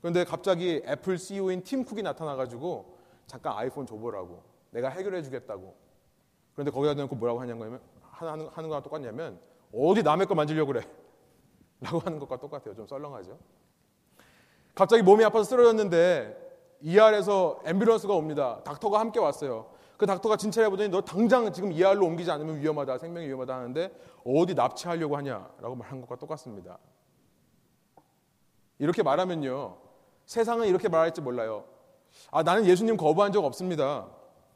[0.00, 4.42] 그런데 갑자기 애플 CEO인 팀 쿡이 나타나가지고 잠깐 아이폰 줘보라고.
[4.70, 5.74] 내가 해결해 주겠다고.
[6.54, 9.40] 그런데 거기다 대놓고 뭐라고 하냐면, 하는, 하는 거랑 똑같냐면,
[9.74, 10.86] 어디 남의 거 만지려고 그래.
[11.80, 12.74] 라고 하는 것과 똑같아요.
[12.74, 13.38] 좀 썰렁하죠.
[14.74, 16.46] 갑자기 몸이 아파서 쓰러졌는데
[16.80, 18.60] ER에서 앰뷸런스가 옵니다.
[18.64, 19.70] 닥터가 함께 왔어요.
[19.96, 23.90] 그 닥터가 진찰해 보더니 너 당장 지금 ER로 옮기지 않으면 위험하다, 생명이 위험하다 하는데
[24.24, 26.78] 어디 납치하려고 하냐라고 말한 것과 똑같습니다.
[28.78, 29.85] 이렇게 말하면요.
[30.26, 31.64] 세상은 이렇게 말할지 몰라요.
[32.30, 34.08] 아, 나는 예수님 거부한 적 없습니다.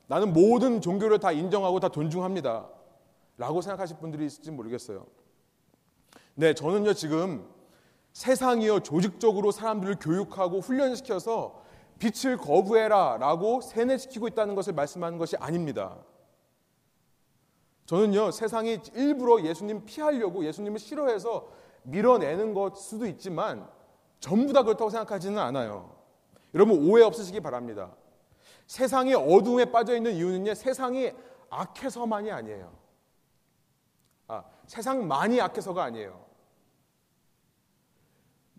[0.09, 2.69] 나는 모든 종교를 다 인정하고 다 존중합니다.
[3.39, 5.07] 라고 생각하실 분들이 있을지 모르겠어요.
[6.35, 7.49] 네, 저는요, 지금
[8.13, 11.63] 세상이요, 조직적으로 사람들을 교육하고 훈련시켜서
[12.01, 15.97] 빛을 거부해라 라고 세뇌시키고 있다는 것을 말씀하는 것이 아닙니다.
[17.87, 21.49] 저는요, 세상이 일부러 예수님 피하려고 예수님을 싫어해서
[21.85, 23.69] 밀어내는 것 수도 있지만
[24.21, 25.97] 전부 다 그렇다고 생각하지는 않아요.
[26.55, 27.95] 여러분 오해 없으시기 바랍니다.
[28.67, 31.13] 세상이 어둠에 빠져 있는 이유는요, 세상이
[31.49, 32.73] 악해서만이 아니에요.
[34.29, 36.25] 아, 세상 많이 악해서가 아니에요.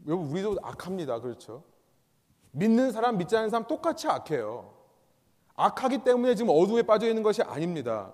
[0.08, 1.20] 여러분 우리도 악합니다.
[1.20, 1.64] 그렇죠?
[2.52, 4.74] 믿는 사람, 믿지 않는 사람 똑같이 악해요.
[5.56, 8.14] 악하기 때문에 지금 어둠에 빠져 있는 것이 아닙니다.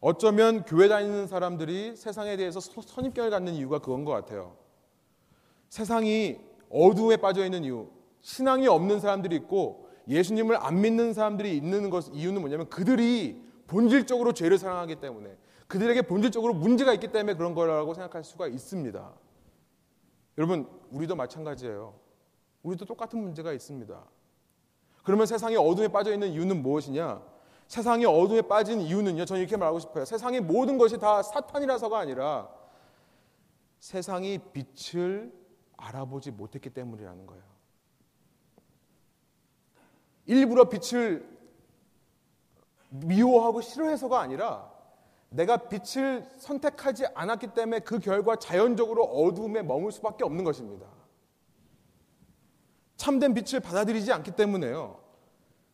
[0.00, 4.56] 어쩌면 교회 다니는 사람들이 세상에 대해서 선입견을 갖는 이유가 그건 것 같아요.
[5.70, 6.38] 세상이
[6.74, 7.88] 어둠에 빠져 있는 이유,
[8.20, 14.58] 신앙이 없는 사람들이 있고 예수님을 안 믿는 사람들이 있는 것 이유는 뭐냐면 그들이 본질적으로 죄를
[14.58, 15.36] 사랑하기 때문에
[15.68, 19.12] 그들에게 본질적으로 문제가 있기 때문에 그런 거라고 생각할 수가 있습니다.
[20.36, 21.94] 여러분, 우리도 마찬가지예요.
[22.62, 24.04] 우리도 똑같은 문제가 있습니다.
[25.04, 27.22] 그러면 세상이 어둠에 빠져 있는 이유는 무엇이냐?
[27.68, 29.24] 세상이 어둠에 빠진 이유는요.
[29.24, 30.04] 저는 이렇게 말하고 싶어요.
[30.04, 32.48] 세상의 모든 것이 다 사탄이라서가 아니라
[33.78, 35.32] 세상이 빛을
[35.76, 37.42] 알아보지 못했기 때문이라는 거예요.
[40.26, 41.28] 일부러 빛을
[42.90, 44.72] 미워하고 싫어해서가 아니라
[45.28, 50.86] 내가 빛을 선택하지 않았기 때문에 그 결과 자연적으로 어둠에 머물 수밖에 없는 것입니다.
[52.96, 55.00] 참된 빛을 받아들이지 않기 때문에요.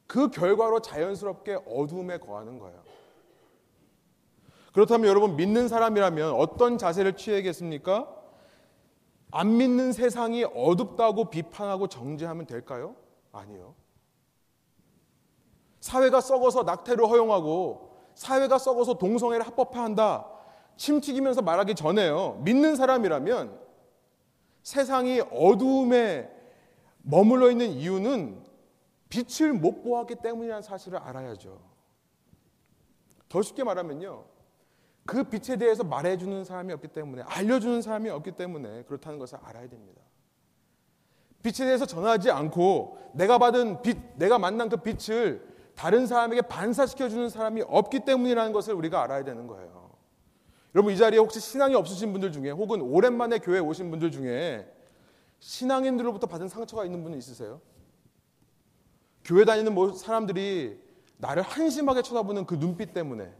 [0.07, 2.83] 그 결과로 자연스럽게 어둠에 거하는 거예요.
[4.73, 8.20] 그렇다면 여러분 믿는 사람이라면 어떤 자세를 취해야겠습니까?
[9.33, 12.97] 안 믿는 세상이 어둡다고 비판하고 정죄하면 될까요?
[13.33, 13.75] 아니요.
[15.81, 20.27] 사회가 썩어서 낙태를 허용하고 사회가 썩어서 동성애를 합법화한다.
[20.77, 22.41] 침튀기면서 말하기 전에요.
[22.43, 23.59] 믿는 사람이라면
[24.63, 26.31] 세상이 어두움에
[27.03, 28.45] 머물러 있는 이유는
[29.09, 31.59] 빛을 못 보았기 때문이라는 사실을 알아야죠.
[33.29, 34.25] 더 쉽게 말하면요.
[35.07, 40.01] 그 빛에 대해서 말해주는 사람이 없기 때문에, 알려주는 사람이 없기 때문에 그렇다는 것을 알아야 됩니다.
[41.43, 47.63] 빛에 대해서 전하지 않고 내가 받은 빛, 내가 만난 그 빛을 다른 사람에게 반사시켜주는 사람이
[47.67, 49.91] 없기 때문이라는 것을 우리가 알아야 되는 거예요.
[50.75, 54.71] 여러분 이 자리에 혹시 신앙이 없으신 분들 중에 혹은 오랜만에 교회에 오신 분들 중에
[55.41, 57.61] 신앙인들로부터 받은 상처가 있는 분은 있으세요?
[59.25, 60.79] 교회 다니는 뭐 사람들이
[61.17, 63.33] 나를 한심하게 쳐다보는 그 눈빛 때문에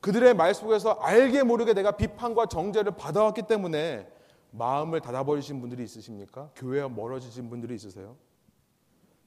[0.00, 4.10] 그들의 말 속에서 알게 모르게 내가 비판과 정죄를 받아왔기 때문에
[4.50, 6.50] 마음을 닫아버리신 분들이 있으십니까?
[6.54, 8.16] 교회와 멀어지신 분들이 있으세요?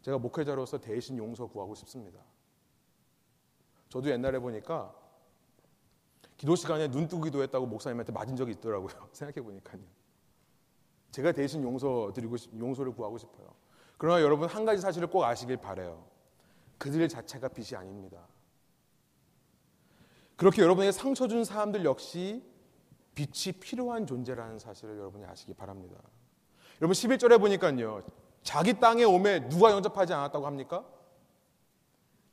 [0.01, 2.19] 제가 목회자로서 대신 용서 구하고 싶습니다.
[3.89, 4.95] 저도 옛날에 보니까
[6.37, 8.89] 기도 시간에 눈 뜨고 기도했다고 목사님한테 맞은 적이 있더라고요.
[9.11, 9.81] 생각해 보니까요.
[11.11, 13.53] 제가 대신 용서 드리고 용서를 구하고 싶어요.
[13.97, 16.03] 그러나 여러분 한 가지 사실을 꼭 아시길 바래요.
[16.79, 18.25] 그들 자체가 빛이 아닙니다.
[20.41, 22.43] 그렇게 여러분에게 상처 준 사람들 역시
[23.13, 25.97] 빛이 필요한 존재라는 사실을 여러분이 아시기 바랍니다.
[26.81, 28.01] 여러분 11절에 보니까요.
[28.41, 30.83] 자기 땅에 오매 누가 영접하지 않았다고 합니까?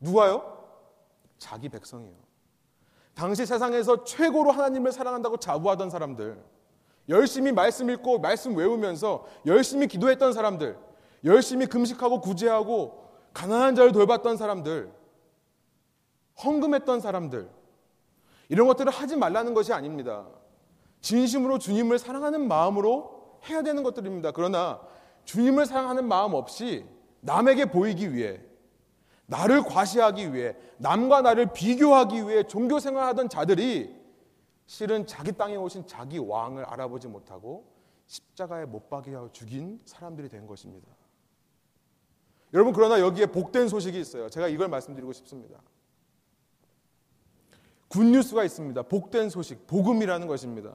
[0.00, 0.70] 누가요?
[1.36, 2.14] 자기 백성이요.
[3.12, 6.42] 당시 세상에서 최고로 하나님을 사랑한다고 자부하던 사람들,
[7.10, 10.78] 열심히 말씀 읽고 말씀 외우면서 열심히 기도했던 사람들,
[11.24, 14.90] 열심히 금식하고 구제하고 가난한 자를 돌봤던 사람들,
[16.42, 17.57] 헌금했던 사람들,
[18.48, 20.26] 이런 것들을 하지 말라는 것이 아닙니다.
[21.00, 24.32] 진심으로 주님을 사랑하는 마음으로 해야 되는 것들입니다.
[24.32, 24.80] 그러나
[25.24, 26.84] 주님을 사랑하는 마음 없이
[27.20, 28.40] 남에게 보이기 위해
[29.26, 33.94] 나를 과시하기 위해 남과 나를 비교하기 위해 종교 생활하던 자들이
[34.66, 37.66] 실은 자기 땅에 오신 자기 왕을 알아보지 못하고
[38.06, 40.88] 십자가에 못 박여 죽인 사람들이 된 것입니다.
[42.54, 44.30] 여러분 그러나 여기에 복된 소식이 있어요.
[44.30, 45.60] 제가 이걸 말씀드리고 싶습니다.
[47.88, 48.82] 굿뉴스가 있습니다.
[48.82, 50.74] 복된 소식, 복음이라는 것입니다.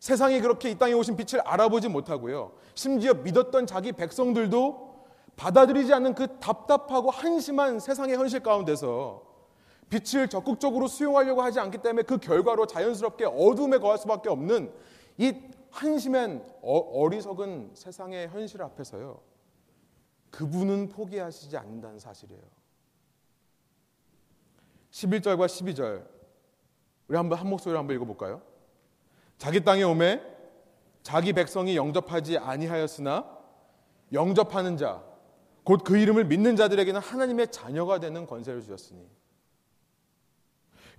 [0.00, 2.52] 세상이 그렇게 이 땅에 오신 빛을 알아보지 못하고요.
[2.74, 5.04] 심지어 믿었던 자기 백성들도
[5.36, 9.22] 받아들이지 않는 그 답답하고 한심한 세상의 현실 가운데서
[9.90, 14.72] 빛을 적극적으로 수용하려고 하지 않기 때문에 그 결과로 자연스럽게 어둠에 거할 수밖에 없는
[15.18, 15.34] 이
[15.70, 19.20] 한심한 어, 리석은 세상의 현실 앞에서요.
[20.30, 22.42] 그분은 포기하시지 않는다는 사실이에요.
[24.90, 26.19] 11절과 12절
[27.10, 28.40] 우리 한번 한 목소리로 한번 읽어볼까요?
[29.36, 30.22] 자기 땅에 오매
[31.02, 33.26] 자기 백성이 영접하지 아니하였으나
[34.12, 35.10] 영접하는 자
[35.64, 39.06] 곧 그 이름을 믿는 자들에게는 하나님의 자녀가 되는 권세를 주셨으니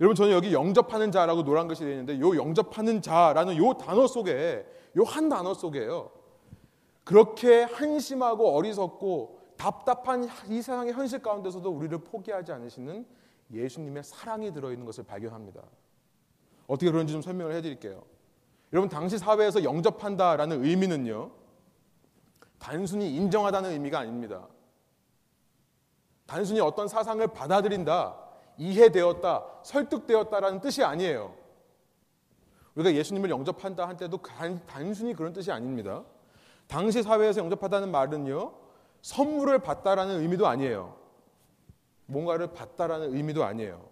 [0.00, 4.66] 여러분 저는 여기 영접하는 자라고 노란 글씨 되어 있는데 요 영접하는 자라는 요 단어 속에
[4.96, 6.10] 요 한 단어 속에요.
[7.04, 13.06] 그렇게 한심하고 어리석고 답답한 이 세상의 현실 가운데서도 우리를 포기하지 않으시는
[13.52, 15.62] 예수님의 사랑이 들어있는 것을 발견합니다.
[16.72, 18.02] 어떻게 그런지 좀 설명을 해드릴게요.
[18.72, 21.30] 여러분 당시 사회에서 영접한다라는 의미는요
[22.58, 24.48] 단순히 인정하다는 의미가 아닙니다.
[26.24, 28.16] 단순히 어떤 사상을 받아들인다,
[28.56, 31.34] 이해되었다, 설득되었다라는 뜻이 아니에요.
[32.74, 34.20] 우리가 예수님을 영접한다 할 때도
[34.66, 36.04] 단순히 그런 뜻이 아닙니다.
[36.68, 38.54] 당시 사회에서 영접하다는 말은요
[39.02, 40.96] 선물을 받다라는 의미도 아니에요.
[42.06, 43.91] 뭔가를 받다라는 의미도 아니에요.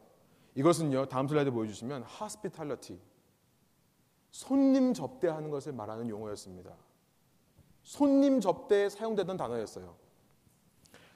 [0.55, 3.01] 이것은요 다음 슬라이드 보여주시면 hospitality
[4.31, 6.71] 손님 접대하는 것을 말하는 용어였습니다.
[7.83, 9.95] 손님 접대에 사용되던 단어였어요.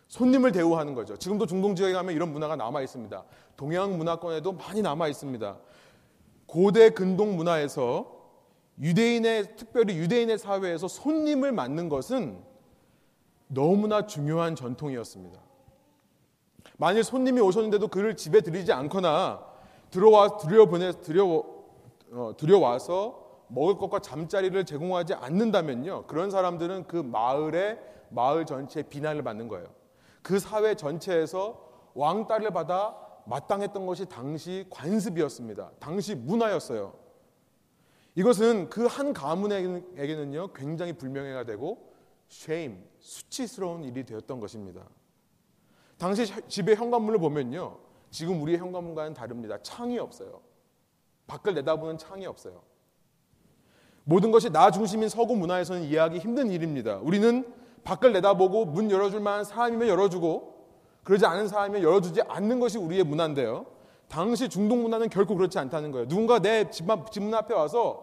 [0.09, 1.17] 손님을 대우하는 거죠.
[1.17, 3.25] 지금도 중동 지역에 가면 이런 문화가 남아 있습니다.
[3.57, 5.59] 동양 문화권에도 많이 남아 있습니다.
[6.47, 8.15] 고대 근동 문화에서
[8.81, 12.43] 유대인의 특별히 유대인의 사회에서 손님을 맞는 것은
[13.49, 15.41] 너무나 중요한 전통이었습니다.
[16.77, 19.45] 만일 손님이 오셨는데도 그를 집에 들이지 않거나
[19.91, 21.45] 들어와 들여 보내 들여
[22.13, 26.07] 어, 들여와서 먹을 것과 잠자리를 제공하지 않는다면요.
[26.07, 27.79] 그런 사람들은 그 마을의
[28.11, 29.67] 마을 전체에 비난을 받는 거예요.
[30.23, 31.61] 그 사회 전체에서
[31.95, 35.73] 왕따를 받아 마땅했던 것이 당시 관습이었습니다.
[35.79, 36.95] 당시 문화였어요.
[38.17, 41.93] 이것은 그 한 가문에게는요 굉장히 불명예가 되고
[42.31, 44.83] shame 수치스러운 일이 되었던 것입니다.
[45.99, 47.79] 당시 집의 현관문을 보면요
[48.11, 49.59] 지금 우리의 현관문과는 다릅니다.
[49.63, 50.41] 창이 없어요.
[51.27, 52.63] 밖을 내다보는 창이 없어요.
[54.05, 56.99] 모든 것이 나 중심인 서구 문화에서는 이해하기 힘든 일입니다.
[56.99, 57.45] 우리는
[57.83, 60.55] 밖을 내다보고 문 열어줄 만한 사람이면 열어주고
[61.03, 63.67] 그러지 않은 사람이면 열어주지 않는 것이 우리의 문화인데요.
[64.09, 66.07] 당시 중동 문화는 결코 그렇지 않다는 거예요.
[66.07, 68.01] 누군가 내 집, 문 앞에 와서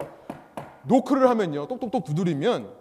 [0.83, 1.67] 노크를 하면요.
[1.67, 2.80] 똑똑똑 두드리면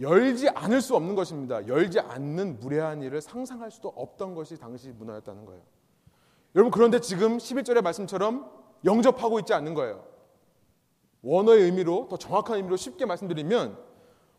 [0.00, 1.66] 열지 않을 수 없는 것입니다.
[1.66, 5.62] 열지 않는 무례한 일을 상상할 수도 없던 것이 당시 문화였다는 거예요.
[6.54, 8.50] 여러분 그런데 지금 11절의 말씀처럼
[8.84, 10.04] 영접하고 있지 않는 거예요.
[11.22, 13.78] 원어의 의미로 더 정확한 의미로 쉽게 말씀드리면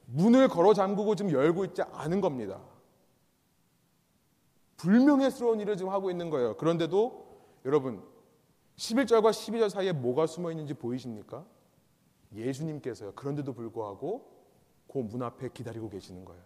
[0.06, 2.62] 문을 걸어 잠그고 지금 열고 있지 않은 겁니다.
[4.78, 6.58] 불명예스러운 일을 지금 하고 있는 거예요.
[6.58, 7.24] 그런데도
[7.66, 8.04] 여러분
[8.76, 11.46] 11절과 12절 사이에 뭐가 숨어 있는지 보이십니까?
[12.34, 13.14] 예수님께서요.
[13.14, 14.34] 그런데도 불구하고
[14.94, 16.44] 그 문 앞에 기다리고 계시는 거예요.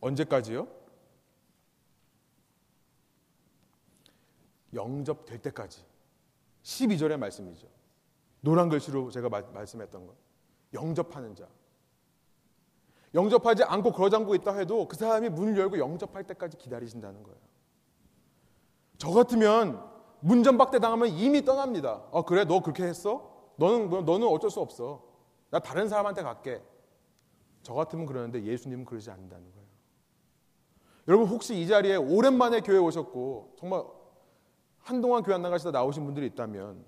[0.00, 0.66] 언제까지요?
[4.74, 5.84] 영접될 때까지.
[6.64, 7.68] 12절의 말씀이죠.
[8.40, 10.16] 노란 글씨로 제가 마, 말씀했던 것.
[10.74, 11.46] 영접하는 자.
[13.14, 17.38] 영접하지 않고 걸어 잠고 있다 해도 그 사람이 문을 열고 영접할 때까지 기다리신다는 거예요.
[18.98, 19.88] 저 같으면
[20.20, 22.02] 문전박대 당하면 이미 떠납니다.
[22.10, 22.44] 어, 그래?
[22.44, 23.52] 너 그렇게 했어?
[23.56, 25.07] 너는, 너는 어쩔 수 없어.
[25.50, 26.62] 나 다른 사람한테 갈게.
[27.62, 29.68] 저 같으면 그러는데 예수님은 그러지 않는다는 거예요.
[31.08, 33.82] 여러분 혹시 이 자리에 오랜만에 교회 오셨고 정말
[34.78, 36.84] 한동안 교회 안 나가시다 나오신 분들이 있다면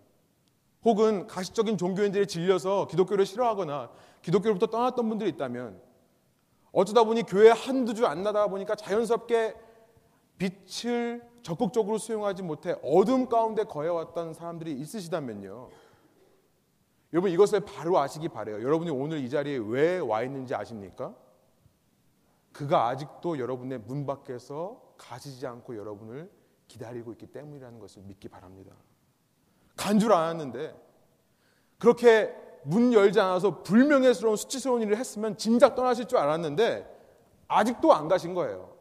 [0.85, 3.91] 혹은 가시적인 종교인들에 질려서 기독교를 싫어하거나
[4.23, 5.81] 기독교로부터 떠났던 분들이 있다면
[6.73, 9.55] 어쩌다 보니 교회 한두 주 안 나다 보니까 자연스럽게
[10.39, 15.69] 빛을 적극적으로 수용하지 못해 어둠 가운데 거해왔던 사람들이 있으시다면요.
[17.13, 18.63] 여러분 이것을 바로 아시기 바래요.
[18.63, 21.15] 여러분이 오늘 이 자리에 왜 와 있는지 아십니까?
[22.53, 26.31] 그가 아직도 여러분의 문 밖에서 가시지 않고 여러분을
[26.69, 28.75] 기다리고 있기 때문이라는 것을 믿기 바랍니다.
[29.77, 30.75] 간 줄 알았는데
[31.79, 36.99] 그렇게 문 열지 않아서 불명예스러운 수치스러운 일을 했으면 진작 떠나실 줄 알았는데
[37.49, 38.77] 아직도 안 가신 거예요.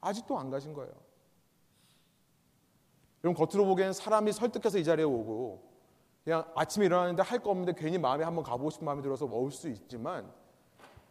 [0.00, 0.92] 아직도 안 가신 거예요.
[3.24, 5.73] 여러분 겉으로 보기엔 사람이 설득해서 이 자리에 오고
[6.24, 9.68] 그냥 아침에 일어나는데 할 거 없는데 괜히 마음에 한번 가보고 싶은 마음이 들어서 올 수
[9.68, 10.30] 있지만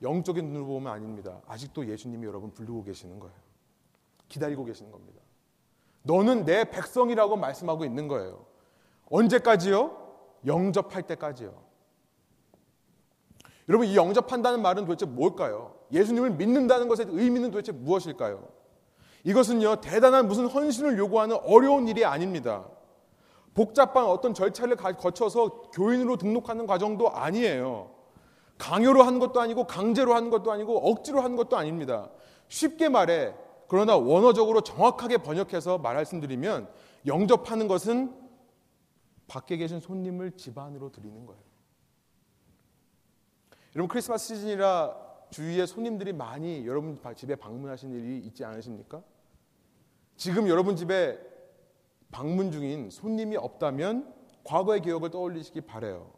[0.01, 1.39] 영적인 눈으로 보면 아닙니다.
[1.47, 3.35] 아직도 예수님이 여러분 부르고 계시는 거예요.
[4.27, 5.21] 기다리고 계시는 겁니다.
[6.01, 8.45] 너는 내 백성이라고 말씀하고 있는 거예요.
[9.09, 9.95] 언제까지요?
[10.45, 11.53] 영접할 때까지요.
[13.69, 15.75] 여러분, 이 영접한다는 말은 도대체 뭘까요?
[15.93, 18.45] 예수님을 믿는다는 것의 의미는 도대체 무엇일까요?
[19.23, 22.67] 이것은요, 대단한 무슨 헌신을 요구하는 어려운 일이 아닙니다.
[23.53, 27.91] 복잡한 어떤 절차를 거쳐서 교인으로 등록하는 과정도 아니에요.
[28.57, 32.09] 강요로 한 것도 아니고 강제로 한 것도 아니고 억지로 한 것도 아닙니다.
[32.47, 33.33] 쉽게 말해
[33.67, 36.69] 그러나 원어적으로 정확하게 번역해서 말씀드리면
[37.05, 38.15] 영접하는 것은
[39.27, 41.41] 밖에 계신 손님을 집 안으로 드리는 거예요.
[43.75, 44.95] 여러분 크리스마스 시즌이라
[45.31, 49.01] 주위에 손님들이 많이 여러분 집에 방문하신 일이 있지 않으십니까?
[50.15, 51.19] 지금 여러분 집에
[52.13, 54.13] 방문 중인 손님이 없다면
[54.45, 56.13] 과거의 기억을 떠올리시기 바래요.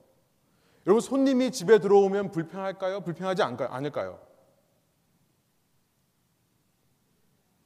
[0.85, 3.01] 여러분 손님이 집에 들어오면 불편할까요?
[3.01, 4.19] 불편하지 않을까요?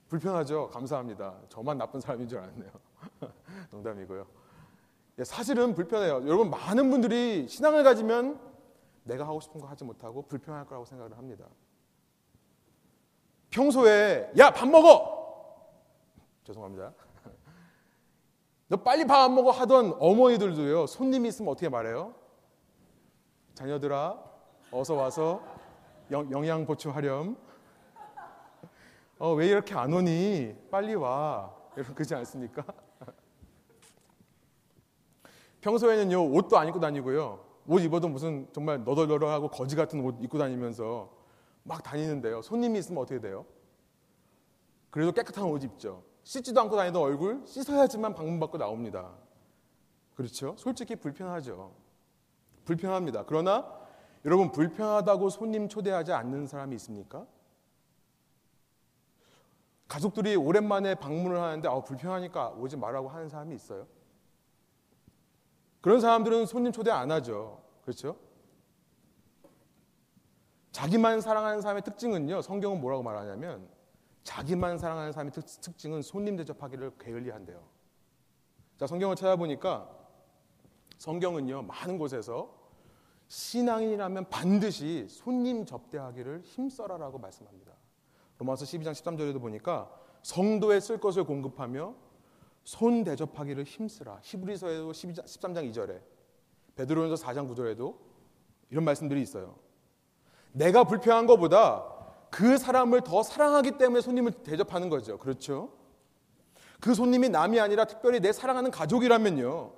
[0.08, 0.70] 불편하죠.
[0.70, 1.36] 감사합니다.
[1.50, 2.72] 저만 나쁜 사람인 줄 알았네요.
[3.72, 4.26] 농담이고요.
[5.20, 6.26] 예, 사실은 불편해요.
[6.26, 8.40] 여러분 많은 분들이 신앙을 가지면
[9.04, 11.46] 내가 하고 싶은 거 하지 못하고 불편할 거라고 생각을 합니다.
[13.50, 15.18] 평소에 야 밥 먹어
[16.44, 16.94] 죄송합니다.
[18.70, 22.14] 너 빨리 밥 안 먹어 하던 어머니들도요 손님이 있으면 어떻게 말해요?
[23.56, 24.18] 자녀들아
[24.72, 25.42] 어서 와서
[26.12, 27.36] 영, 영양 보충하렴.
[29.18, 30.56] 어, 왜 이렇게 안 오니?
[30.72, 31.54] 빨리 와.
[31.76, 32.64] 여러분 그지 않습니까?
[35.62, 41.12] 평소에는요 옷도 안 입고 다니고요 옷 입어도 무슨 정말 너덜너덜하고 거지 같은 옷 입고 다니면서
[41.64, 43.46] 막 다니는데요 손님이 있으면 어떻게 돼요?
[44.90, 49.16] 그래도 깨끗한 옷 입죠 씻지도 않고 다니던 얼굴 씻어야지만 방문 받고 나옵니다
[50.14, 50.56] 그렇죠?
[50.60, 51.74] 솔직히 불편하죠
[52.66, 53.80] 불편합니다 그러나
[54.26, 57.26] 여러분 불편하다고 손님 초대하지 않는 사람이 있습니까?
[59.88, 63.88] 가족들이 오랜만에 방문을 하는데 아, 불편하니까 오지 말라고 하는 사람이 있어요.
[65.82, 67.64] 그런 사람들은 손님 초대 안 하죠.
[67.82, 68.18] 그렇죠?
[70.74, 72.44] 자기만 사랑하는 사람의 특징은요.
[72.44, 73.79] 성경은 뭐라고 말하냐면
[74.24, 77.62] 자기만 사랑하는 사람의 특, 증은 손님 대접하기를 게을리한대요.
[78.78, 79.90] 자, 성경을 찾아보니까
[80.98, 81.64] 성경은요.
[81.64, 82.54] 많은 곳에서
[83.28, 87.74] 신앙인이라면 반드시 손님 접대하기를 힘써라라고 말씀합니다.
[88.38, 89.92] 로마서 12장 13절에도 보니까
[90.24, 91.94] 성도에 쓸 것을 공급하며
[92.64, 94.20] 손 대접하기를 힘쓰라.
[94.22, 96.02] 히브리서에도 12장, 13장 2절에
[96.76, 97.98] 베드로전서 4장 9절에도
[98.70, 99.58] 이런 말씀들이 있어요.
[100.52, 101.99] 내가 불평한 것보다
[102.30, 105.18] 그 사람을 더 사랑하기 때문에 손님을 대접하는 거죠.
[105.18, 105.72] 그렇죠?
[106.80, 109.74] 그 손님이 남이 아니라 특별히 내 사랑하는 가족이라면요.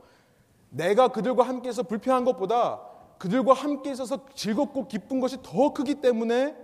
[0.70, 2.82] 내가 그들과 함께 해서 불평한 것보다
[3.18, 6.56] 그들과 함께 있어서 즐겁고 기쁜 것이 더 크기 때문에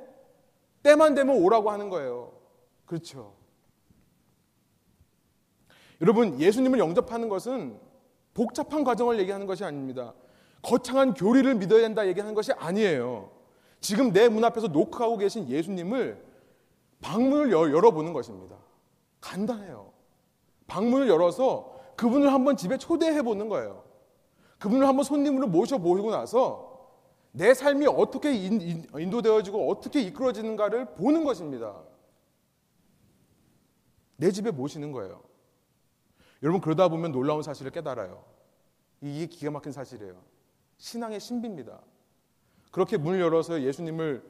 [0.84, 2.34] 때만 되면 오라고 하는 거예요.
[2.86, 3.36] 그렇죠.
[6.02, 7.80] 여러분, 예수님을 영접하는 것은
[8.34, 10.14] 복잡한 과정을 얘기하는 것이 아닙니다.
[10.62, 13.32] 거창한 교리를 믿어야 된다 얘기하는 것이 아니에요.
[13.80, 16.26] 지금 내 문 앞에서 노크하고 계신 예수님을
[17.02, 18.58] 방문을 열어보는 것입니다.
[19.22, 19.92] 간단해요.
[20.68, 23.84] 방문을 열어서 그분을 한번 집에 초대해 보는 거예요.
[24.60, 26.68] 그분을 한번 손님으로 모셔보고 나서
[27.32, 31.84] 내 삶이 어떻게 인도되어지고 어떻게 이끌어지는가를 보는 것입니다.
[34.16, 35.22] 내 집에 모시는 거예요.
[36.42, 38.24] 여러분 그러다 보면 놀라운 사실을 깨달아요.
[39.02, 40.16] 이게 기가 막힌 사실이에요.
[40.78, 41.80] 신앙의 신비입니다.
[42.78, 44.24] 그렇게 문을 열어서 예수님을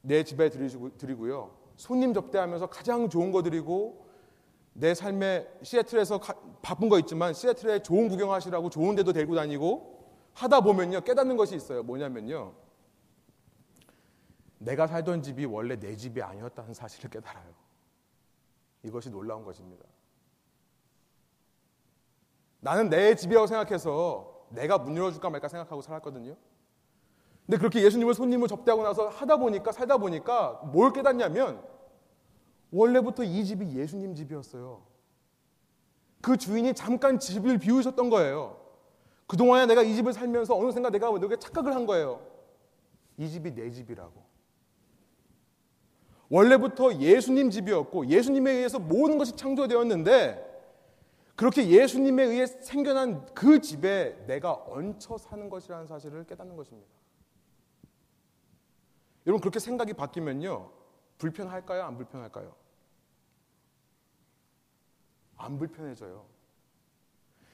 [0.00, 1.56] 내 집에 드리고요.
[1.76, 4.08] 손님 접대하면서 가장 좋은 거 드리고
[4.72, 6.20] 내 삶에 시애틀에서
[6.62, 11.84] 바쁜 거 있지만 시애틀에 좋은 구경하시라고 좋은 데도 데리고 다니고 하다 보면요 깨닫는 것이 있어요.
[11.84, 12.54] 뭐냐면요.
[14.58, 17.54] 내가 살던 집이 원래 내 집이 아니었다는 사실을 깨달아요.
[18.82, 19.84] 이것이 놀라운 것입니다.
[22.58, 26.36] 나는 내 집이라고 생각해서 내가 문 열어줄까 말까 생각하고 살았거든요.
[27.46, 31.62] 근데 그렇게 예수님을 손님을 접대하고 나서 하다 보니까 살다 보니까 뭘 깨닫냐면
[32.72, 34.82] 원래부터 이 집이 예수님 집이었어요.
[36.20, 38.60] 그 주인이 잠깐 집을 비우셨던 거예요.
[39.28, 42.20] 그동안에 내가 이 집을 살면서 어느 순간 내가 너게 착각을 한 거예요.
[43.16, 44.26] 이 집이 내 집이라고.
[46.28, 50.44] 원래부터 예수님 집이었고 예수님에 의해서 모든 것이 창조되었는데
[51.36, 56.88] 그렇게 예수님에 의해 생겨난 그 집에 내가 얹혀 사는 것이라는 사실을 깨닫는 것입니다.
[59.26, 60.70] 여러분 그렇게 생각이 바뀌면요.
[61.18, 61.82] 불편할까요?
[61.82, 62.54] 안 불편할까요?
[65.36, 66.24] 안 불편해져요.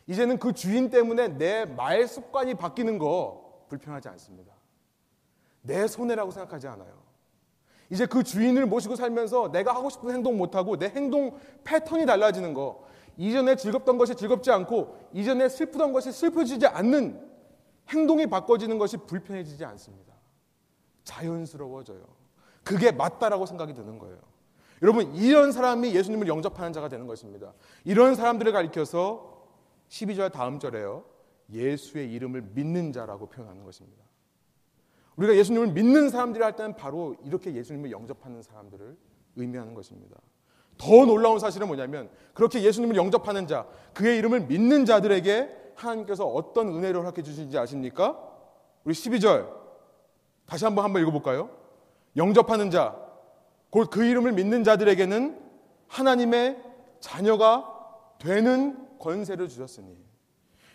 [0.07, 4.53] 이제는 그 주인 때문에 내 말 습관이 바뀌는 거 불편하지 않습니다.
[5.63, 7.01] 내 손해라고 생각하지 않아요.
[7.89, 12.87] 이제 그 주인을 모시고 살면서 내가 하고 싶은 행동 못하고 내 행동 패턴이 달라지는 거.
[13.17, 17.31] 이전에 즐겁던 것이 즐겁지 않고 이전에 슬프던 것이 슬퍼지지 않는
[17.91, 20.12] 행동이 바꿔지는 것이 불편해지지 않습니다.
[21.05, 22.03] 자연스러워져요.
[22.65, 24.19] 그게 맞다라고 생각이 드는 거예요.
[24.83, 27.53] 여러분, 이런 사람이 예수님을 영접하는 자가 되는 것입니다.
[27.85, 29.47] 이런 사람들을 가리켜서
[29.89, 31.05] 12절 다음 절에요.
[31.53, 34.03] 예수의 이름을 믿는 자라고 표현하는 것입니다.
[35.17, 38.97] 우리가 예수님을 믿는 사람들이 할 때는 바로 이렇게 예수님을 영접하는 사람들을
[39.37, 40.17] 의미하는 것입니다.
[40.79, 47.01] 더 놀라운 사실은 뭐냐면 그렇게 예수님을 영접하는 자, 그의 이름을 믿는 자들에게 하나님께서 어떤 은혜를
[47.01, 48.19] 허락해 주신지 아십니까?
[48.85, 49.62] 우리 12절
[50.53, 51.49] 다시 한번 한번 읽어볼까요?
[52.15, 52.95] 영접하는 자,
[53.71, 55.41] 곧 그 이름을 믿는 자들에게는
[55.89, 56.63] 하나님의
[57.01, 57.67] 자녀가
[58.19, 59.97] 되는 권세를 주셨으니.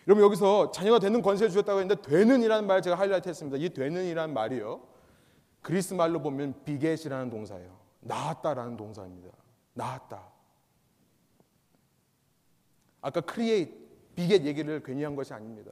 [0.07, 3.55] 여러분 여기서 자녀가 되는 권세를 주셨다고 했는데 되는이라는 말 제가 하이라이트 했습니다.
[3.57, 4.81] 이 되는이라는 말이요.
[5.61, 7.77] 그리스 말로 보면 비겟이라는 동사예요.
[7.99, 9.29] 낳았다라는 동사입니다.
[9.75, 10.27] 낳았다.
[13.01, 13.77] 아까 create,
[14.15, 15.71] beget 얘기를 괜히 한 것이 아닙니다.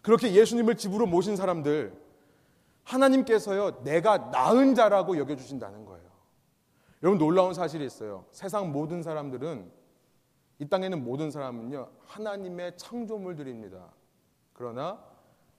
[0.00, 2.01] 그렇게 예수님을 집으로 모신 사람들,
[2.84, 6.10] 하나님께서요, 내가 낳은 자라고 여겨주신다는 거예요.
[7.02, 8.26] 여러분 놀라운 사실이 있어요.
[8.32, 9.70] 세상 모든 사람들은,
[10.58, 13.92] 이 땅에 있는 모든 사람은요, 하나님의 창조물들입니다.
[14.52, 15.02] 그러나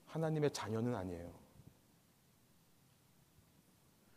[0.08, 1.32] 하나님의 자녀는 아니에요.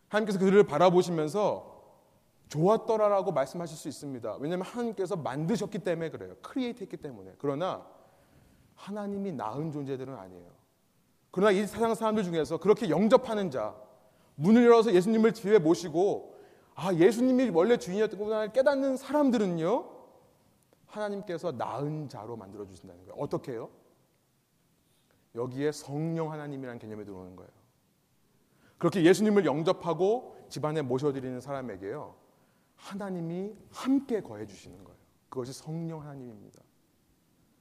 [0.09, 1.74] 하나님께서 그들을 바라보시면서
[2.48, 4.36] 좋았더라라고 말씀하실 수 있습니다.
[4.36, 6.36] 왜냐하면 하나님께서 만드셨기 때문에 그래요.
[6.43, 7.34] create 했기 때문에.
[7.38, 7.84] 그러나
[8.76, 10.55] 하나님이 낳은 존재들은 아니에요.
[11.37, 13.76] 그러나 이 세상 사람들 중에서 그렇게 영접하는 자,
[14.37, 16.34] 문을 열어서 예수님을 집에 모시고
[16.74, 19.87] 아, 예수님이 원래 주인이었구나 깨닫는 사람들은요.
[20.87, 23.22] 하나님께서 낳은 자로 만들어 주신다는 거예요.
[23.22, 23.68] 어떻게 해요?
[25.34, 27.51] 여기에 성령 하나님이라는 개념이 들어오는 거예요.
[28.78, 32.14] 그렇게 예수님을 영접하고 집안에 모셔드리는 사람에게요.
[32.76, 34.99] 하나님이 함께 거해 주시는 거예요.
[35.28, 36.62] 그것이 성령 하나님입니다.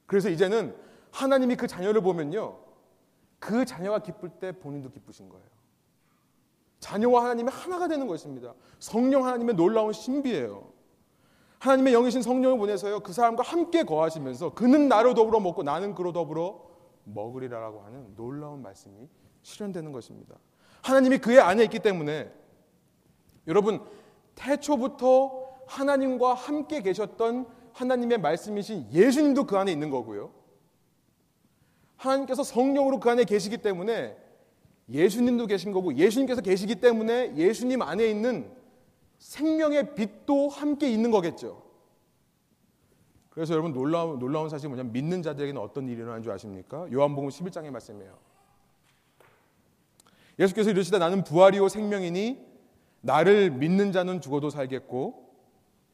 [0.06, 0.74] 그래서 이제는
[1.10, 2.64] 하나님이 그 자녀를 보면요.
[3.38, 5.46] 그 자녀가 기쁠 때 본인도 기쁘신 거예요.
[6.80, 8.54] 자녀와 하나님이 하나가 되는 것입니다.
[8.78, 10.72] 성령 하나님의 놀라운 신비예요.
[11.58, 13.00] 하나님의 영이신 성령을 보내서요.
[13.00, 16.64] 그 사람과 함께 거하시면서 그는 나로 더불어 먹고 나는 그로 더불어
[17.04, 19.08] 먹으리라라고 하는 놀라운 말씀이
[19.42, 20.36] 실현되는 것입니다.
[20.82, 22.32] 하나님이 그의 안에 있기 때문에
[23.46, 23.84] 여러분
[24.34, 30.30] 태초부터 하나님과 함께 계셨던 하나님의 말씀이신 예수님도 그 안에 있는 거고요.
[31.96, 34.16] 하나님께서 성령으로 그 안에 계시기 때문에
[34.88, 38.50] 예수님도 계신 거고 예수님께서 계시기 때문에 예수님 안에 있는
[39.18, 41.62] 생명의 빛도 함께 있는 거겠죠.
[43.30, 46.86] 그래서 여러분 놀라운, 놀라운 사실이 뭐냐면 믿는 자들에게는 어떤 일이 일어나는 줄 아십니까?
[46.92, 48.16] 요한복음 11장의 말씀이에요.
[50.38, 52.46] 예수께서 이르시다 나는 부활이요 생명이니
[53.00, 55.26] 나를 믿는 자는 죽어도 살겠고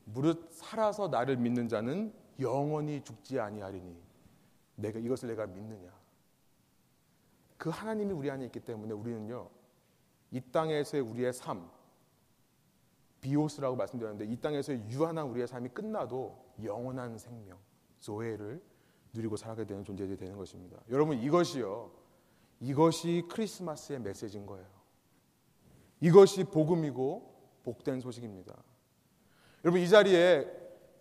[0.05, 3.97] 무릇 살아서 나를 믿는 자는 영원히 죽지 아니하리니
[4.77, 5.93] 내가 이것을 내가 믿느냐
[7.57, 9.49] 그 하나님이 우리 안에 있기 때문에 우리는요
[10.31, 11.71] 이 땅에서의 우리의 삶
[13.21, 17.59] 비오스라고 말씀드렸는데 이 땅에서의 유한한 우리의 삶이 끝나도 영원한 생명
[18.01, 18.63] 조회를
[19.13, 20.79] 누리고 살아가게 되는 존재들이 되는 것입니다.
[20.89, 21.93] 여러분 이것이요
[22.61, 24.67] 이것이 크리스마스의 메시지인 거예요.
[26.01, 28.57] 이것이 복음이고 복된 소식입니다.
[29.65, 30.47] 여러분 이 자리에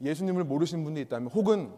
[0.01, 1.73] 예수님을 모르시는 분이 있다면 혹은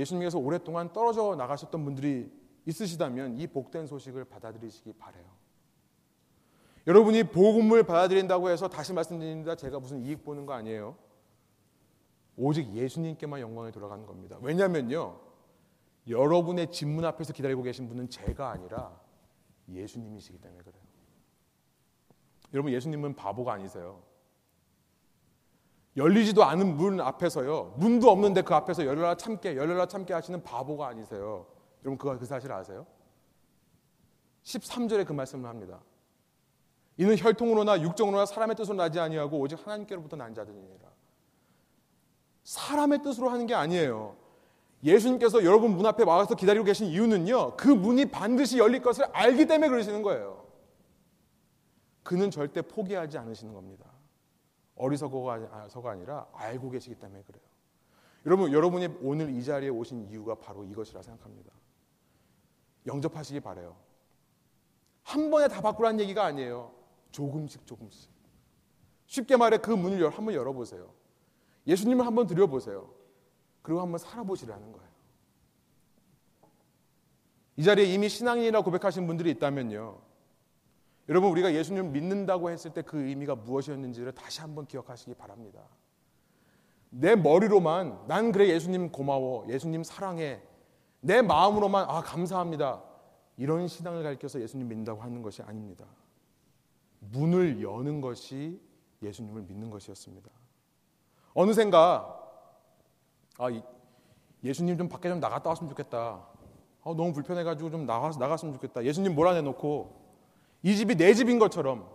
[0.00, 2.30] 예수님께서 오랫동안 떨어져 나가셨던 분들이
[2.66, 5.24] 있으시다면 이 복된 소식을 받아들이시기 바래요.
[6.86, 9.54] 여러분이 복음을 받아들인다고 해서 다시 말씀드립니다.
[9.54, 10.96] 제가 무슨 이익 보는 거 아니에요.
[12.36, 14.38] 오직 예수님께만 영광이 돌아가는 겁니다.
[14.40, 15.20] 왜냐면요.
[16.08, 18.98] 여러분의 집문 앞에서 기다리고 계신 분은 제가 아니라
[19.68, 20.82] 예수님이시기 때문에 그래요.
[22.54, 24.02] 여러분 예수님은 바보가 아니세요.
[25.96, 27.74] 열리지도 않은 문 앞에서요.
[27.76, 31.46] 문도 없는데 그 앞에서 열려라 참게 열려라 참게 하시는 바보가 아니세요.
[31.82, 32.86] 여러분 그거 그 사실 아세요?
[34.44, 35.80] 13절에 그 말씀을 합니다.
[36.96, 40.88] 이는 혈통으로나 육정으로나 사람의 뜻으로 나지 아니하고 오직 하나님께로부터 난 자들이니라.
[42.44, 44.16] 사람의 뜻으로 하는 게 아니에요.
[44.82, 47.56] 예수님께서 여러분 문 앞에 와서 기다리고 계신 이유는요.
[47.56, 50.46] 그 문이 반드시 열릴 것을 알기 때문에 그러시는 거예요.
[52.02, 53.89] 그는 절대 포기하지 않으시는 겁니다.
[54.80, 57.42] 어리석어가 아니라 알고 계시기 때문에 그래요.
[58.26, 61.52] 여러분, 여러분이 오늘 이 자리에 오신 이유가 바로 이것이라 생각합니다.
[62.86, 63.76] 영접하시기 바래요.
[65.02, 66.72] 한 번에 다 바꾸라는 얘기가 아니에요.
[67.10, 68.10] 조금씩 조금씩.
[69.06, 70.92] 쉽게 말해 그 문을 한번 열어보세요.
[71.66, 72.92] 예수님을 한번 들여보세요.
[73.62, 74.90] 그리고 한번 살아보시라는 거예요.
[77.56, 80.09] 이 자리에 이미 신앙인이라 고백하신 분들이 있다면요.
[81.10, 85.60] 여러분 우리가 예수님을 믿는다고 했을 때 그 의미가 무엇이었는지를 다시 한번 기억하시기 바랍니다.
[86.88, 89.44] 내 머리로만 난 그래 예수님 고마워.
[89.48, 90.40] 예수님 사랑해.
[91.00, 92.82] 내 마음으로만 아 감사합니다.
[93.36, 95.84] 이런 신앙을 가르쳐서 예수님 믿는다고 하는 것이 아닙니다.
[97.00, 98.60] 문을 여는 것이
[99.02, 100.30] 예수님을 믿는 것이었습니다.
[101.34, 102.18] 어느샌가
[103.38, 103.62] 아,
[104.44, 105.98] 예수님 좀 밖에 좀 나갔다 왔으면 좋겠다.
[106.82, 108.84] 아, 너무 불편해가지고 좀 나가, 나갔으면 좋겠다.
[108.84, 109.99] 예수님 몰아내놓고
[110.62, 111.88] 이 집이 내 집인 것처럼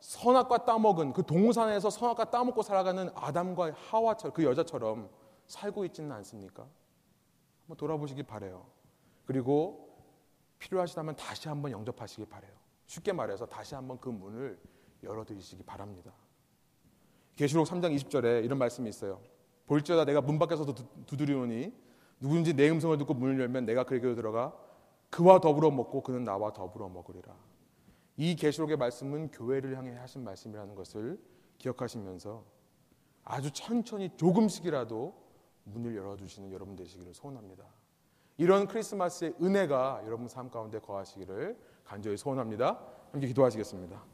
[0.00, 5.08] 선악과 따먹은 그 동산에서 선악과 따먹고 살아가는 아담과 하와처럼 그 여자처럼
[5.46, 6.66] 살고 있지는 않습니까?
[7.60, 8.66] 한번 돌아보시기 바래요.
[9.24, 9.96] 그리고
[10.58, 12.52] 필요하시다면 다시 한번 영접하시기 바래요.
[12.86, 14.58] 쉽게 말해서 다시 한번 그 문을
[15.02, 16.12] 열어드리시기 바랍니다.
[17.36, 19.20] 계시록 3장 20절에 이런 말씀이 있어요.
[19.66, 20.66] 볼지어다 내가 문 밖에서
[21.06, 21.72] 두드리오니
[22.20, 24.54] 누구든지 내 음성을 듣고 문을 열면 내가 그에게로 들어가
[25.14, 27.32] 그와 더불어 먹고 그는 나와 더불어 먹으리라.
[28.16, 31.22] 이 계시록의 말씀은 교회를 향해 하신 말씀이라는 것을
[31.58, 32.44] 기억하시면서
[33.22, 35.14] 아주 천천히 조금씩이라도
[35.62, 37.64] 문을 열어주시는 여러분 되시기를 소원합니다.
[38.38, 42.80] 이런 크리스마스의 은혜가 여러분 삶 가운데 거하시기를 간절히 소원합니다.
[43.12, 44.04] 함께 기도하시겠습니다.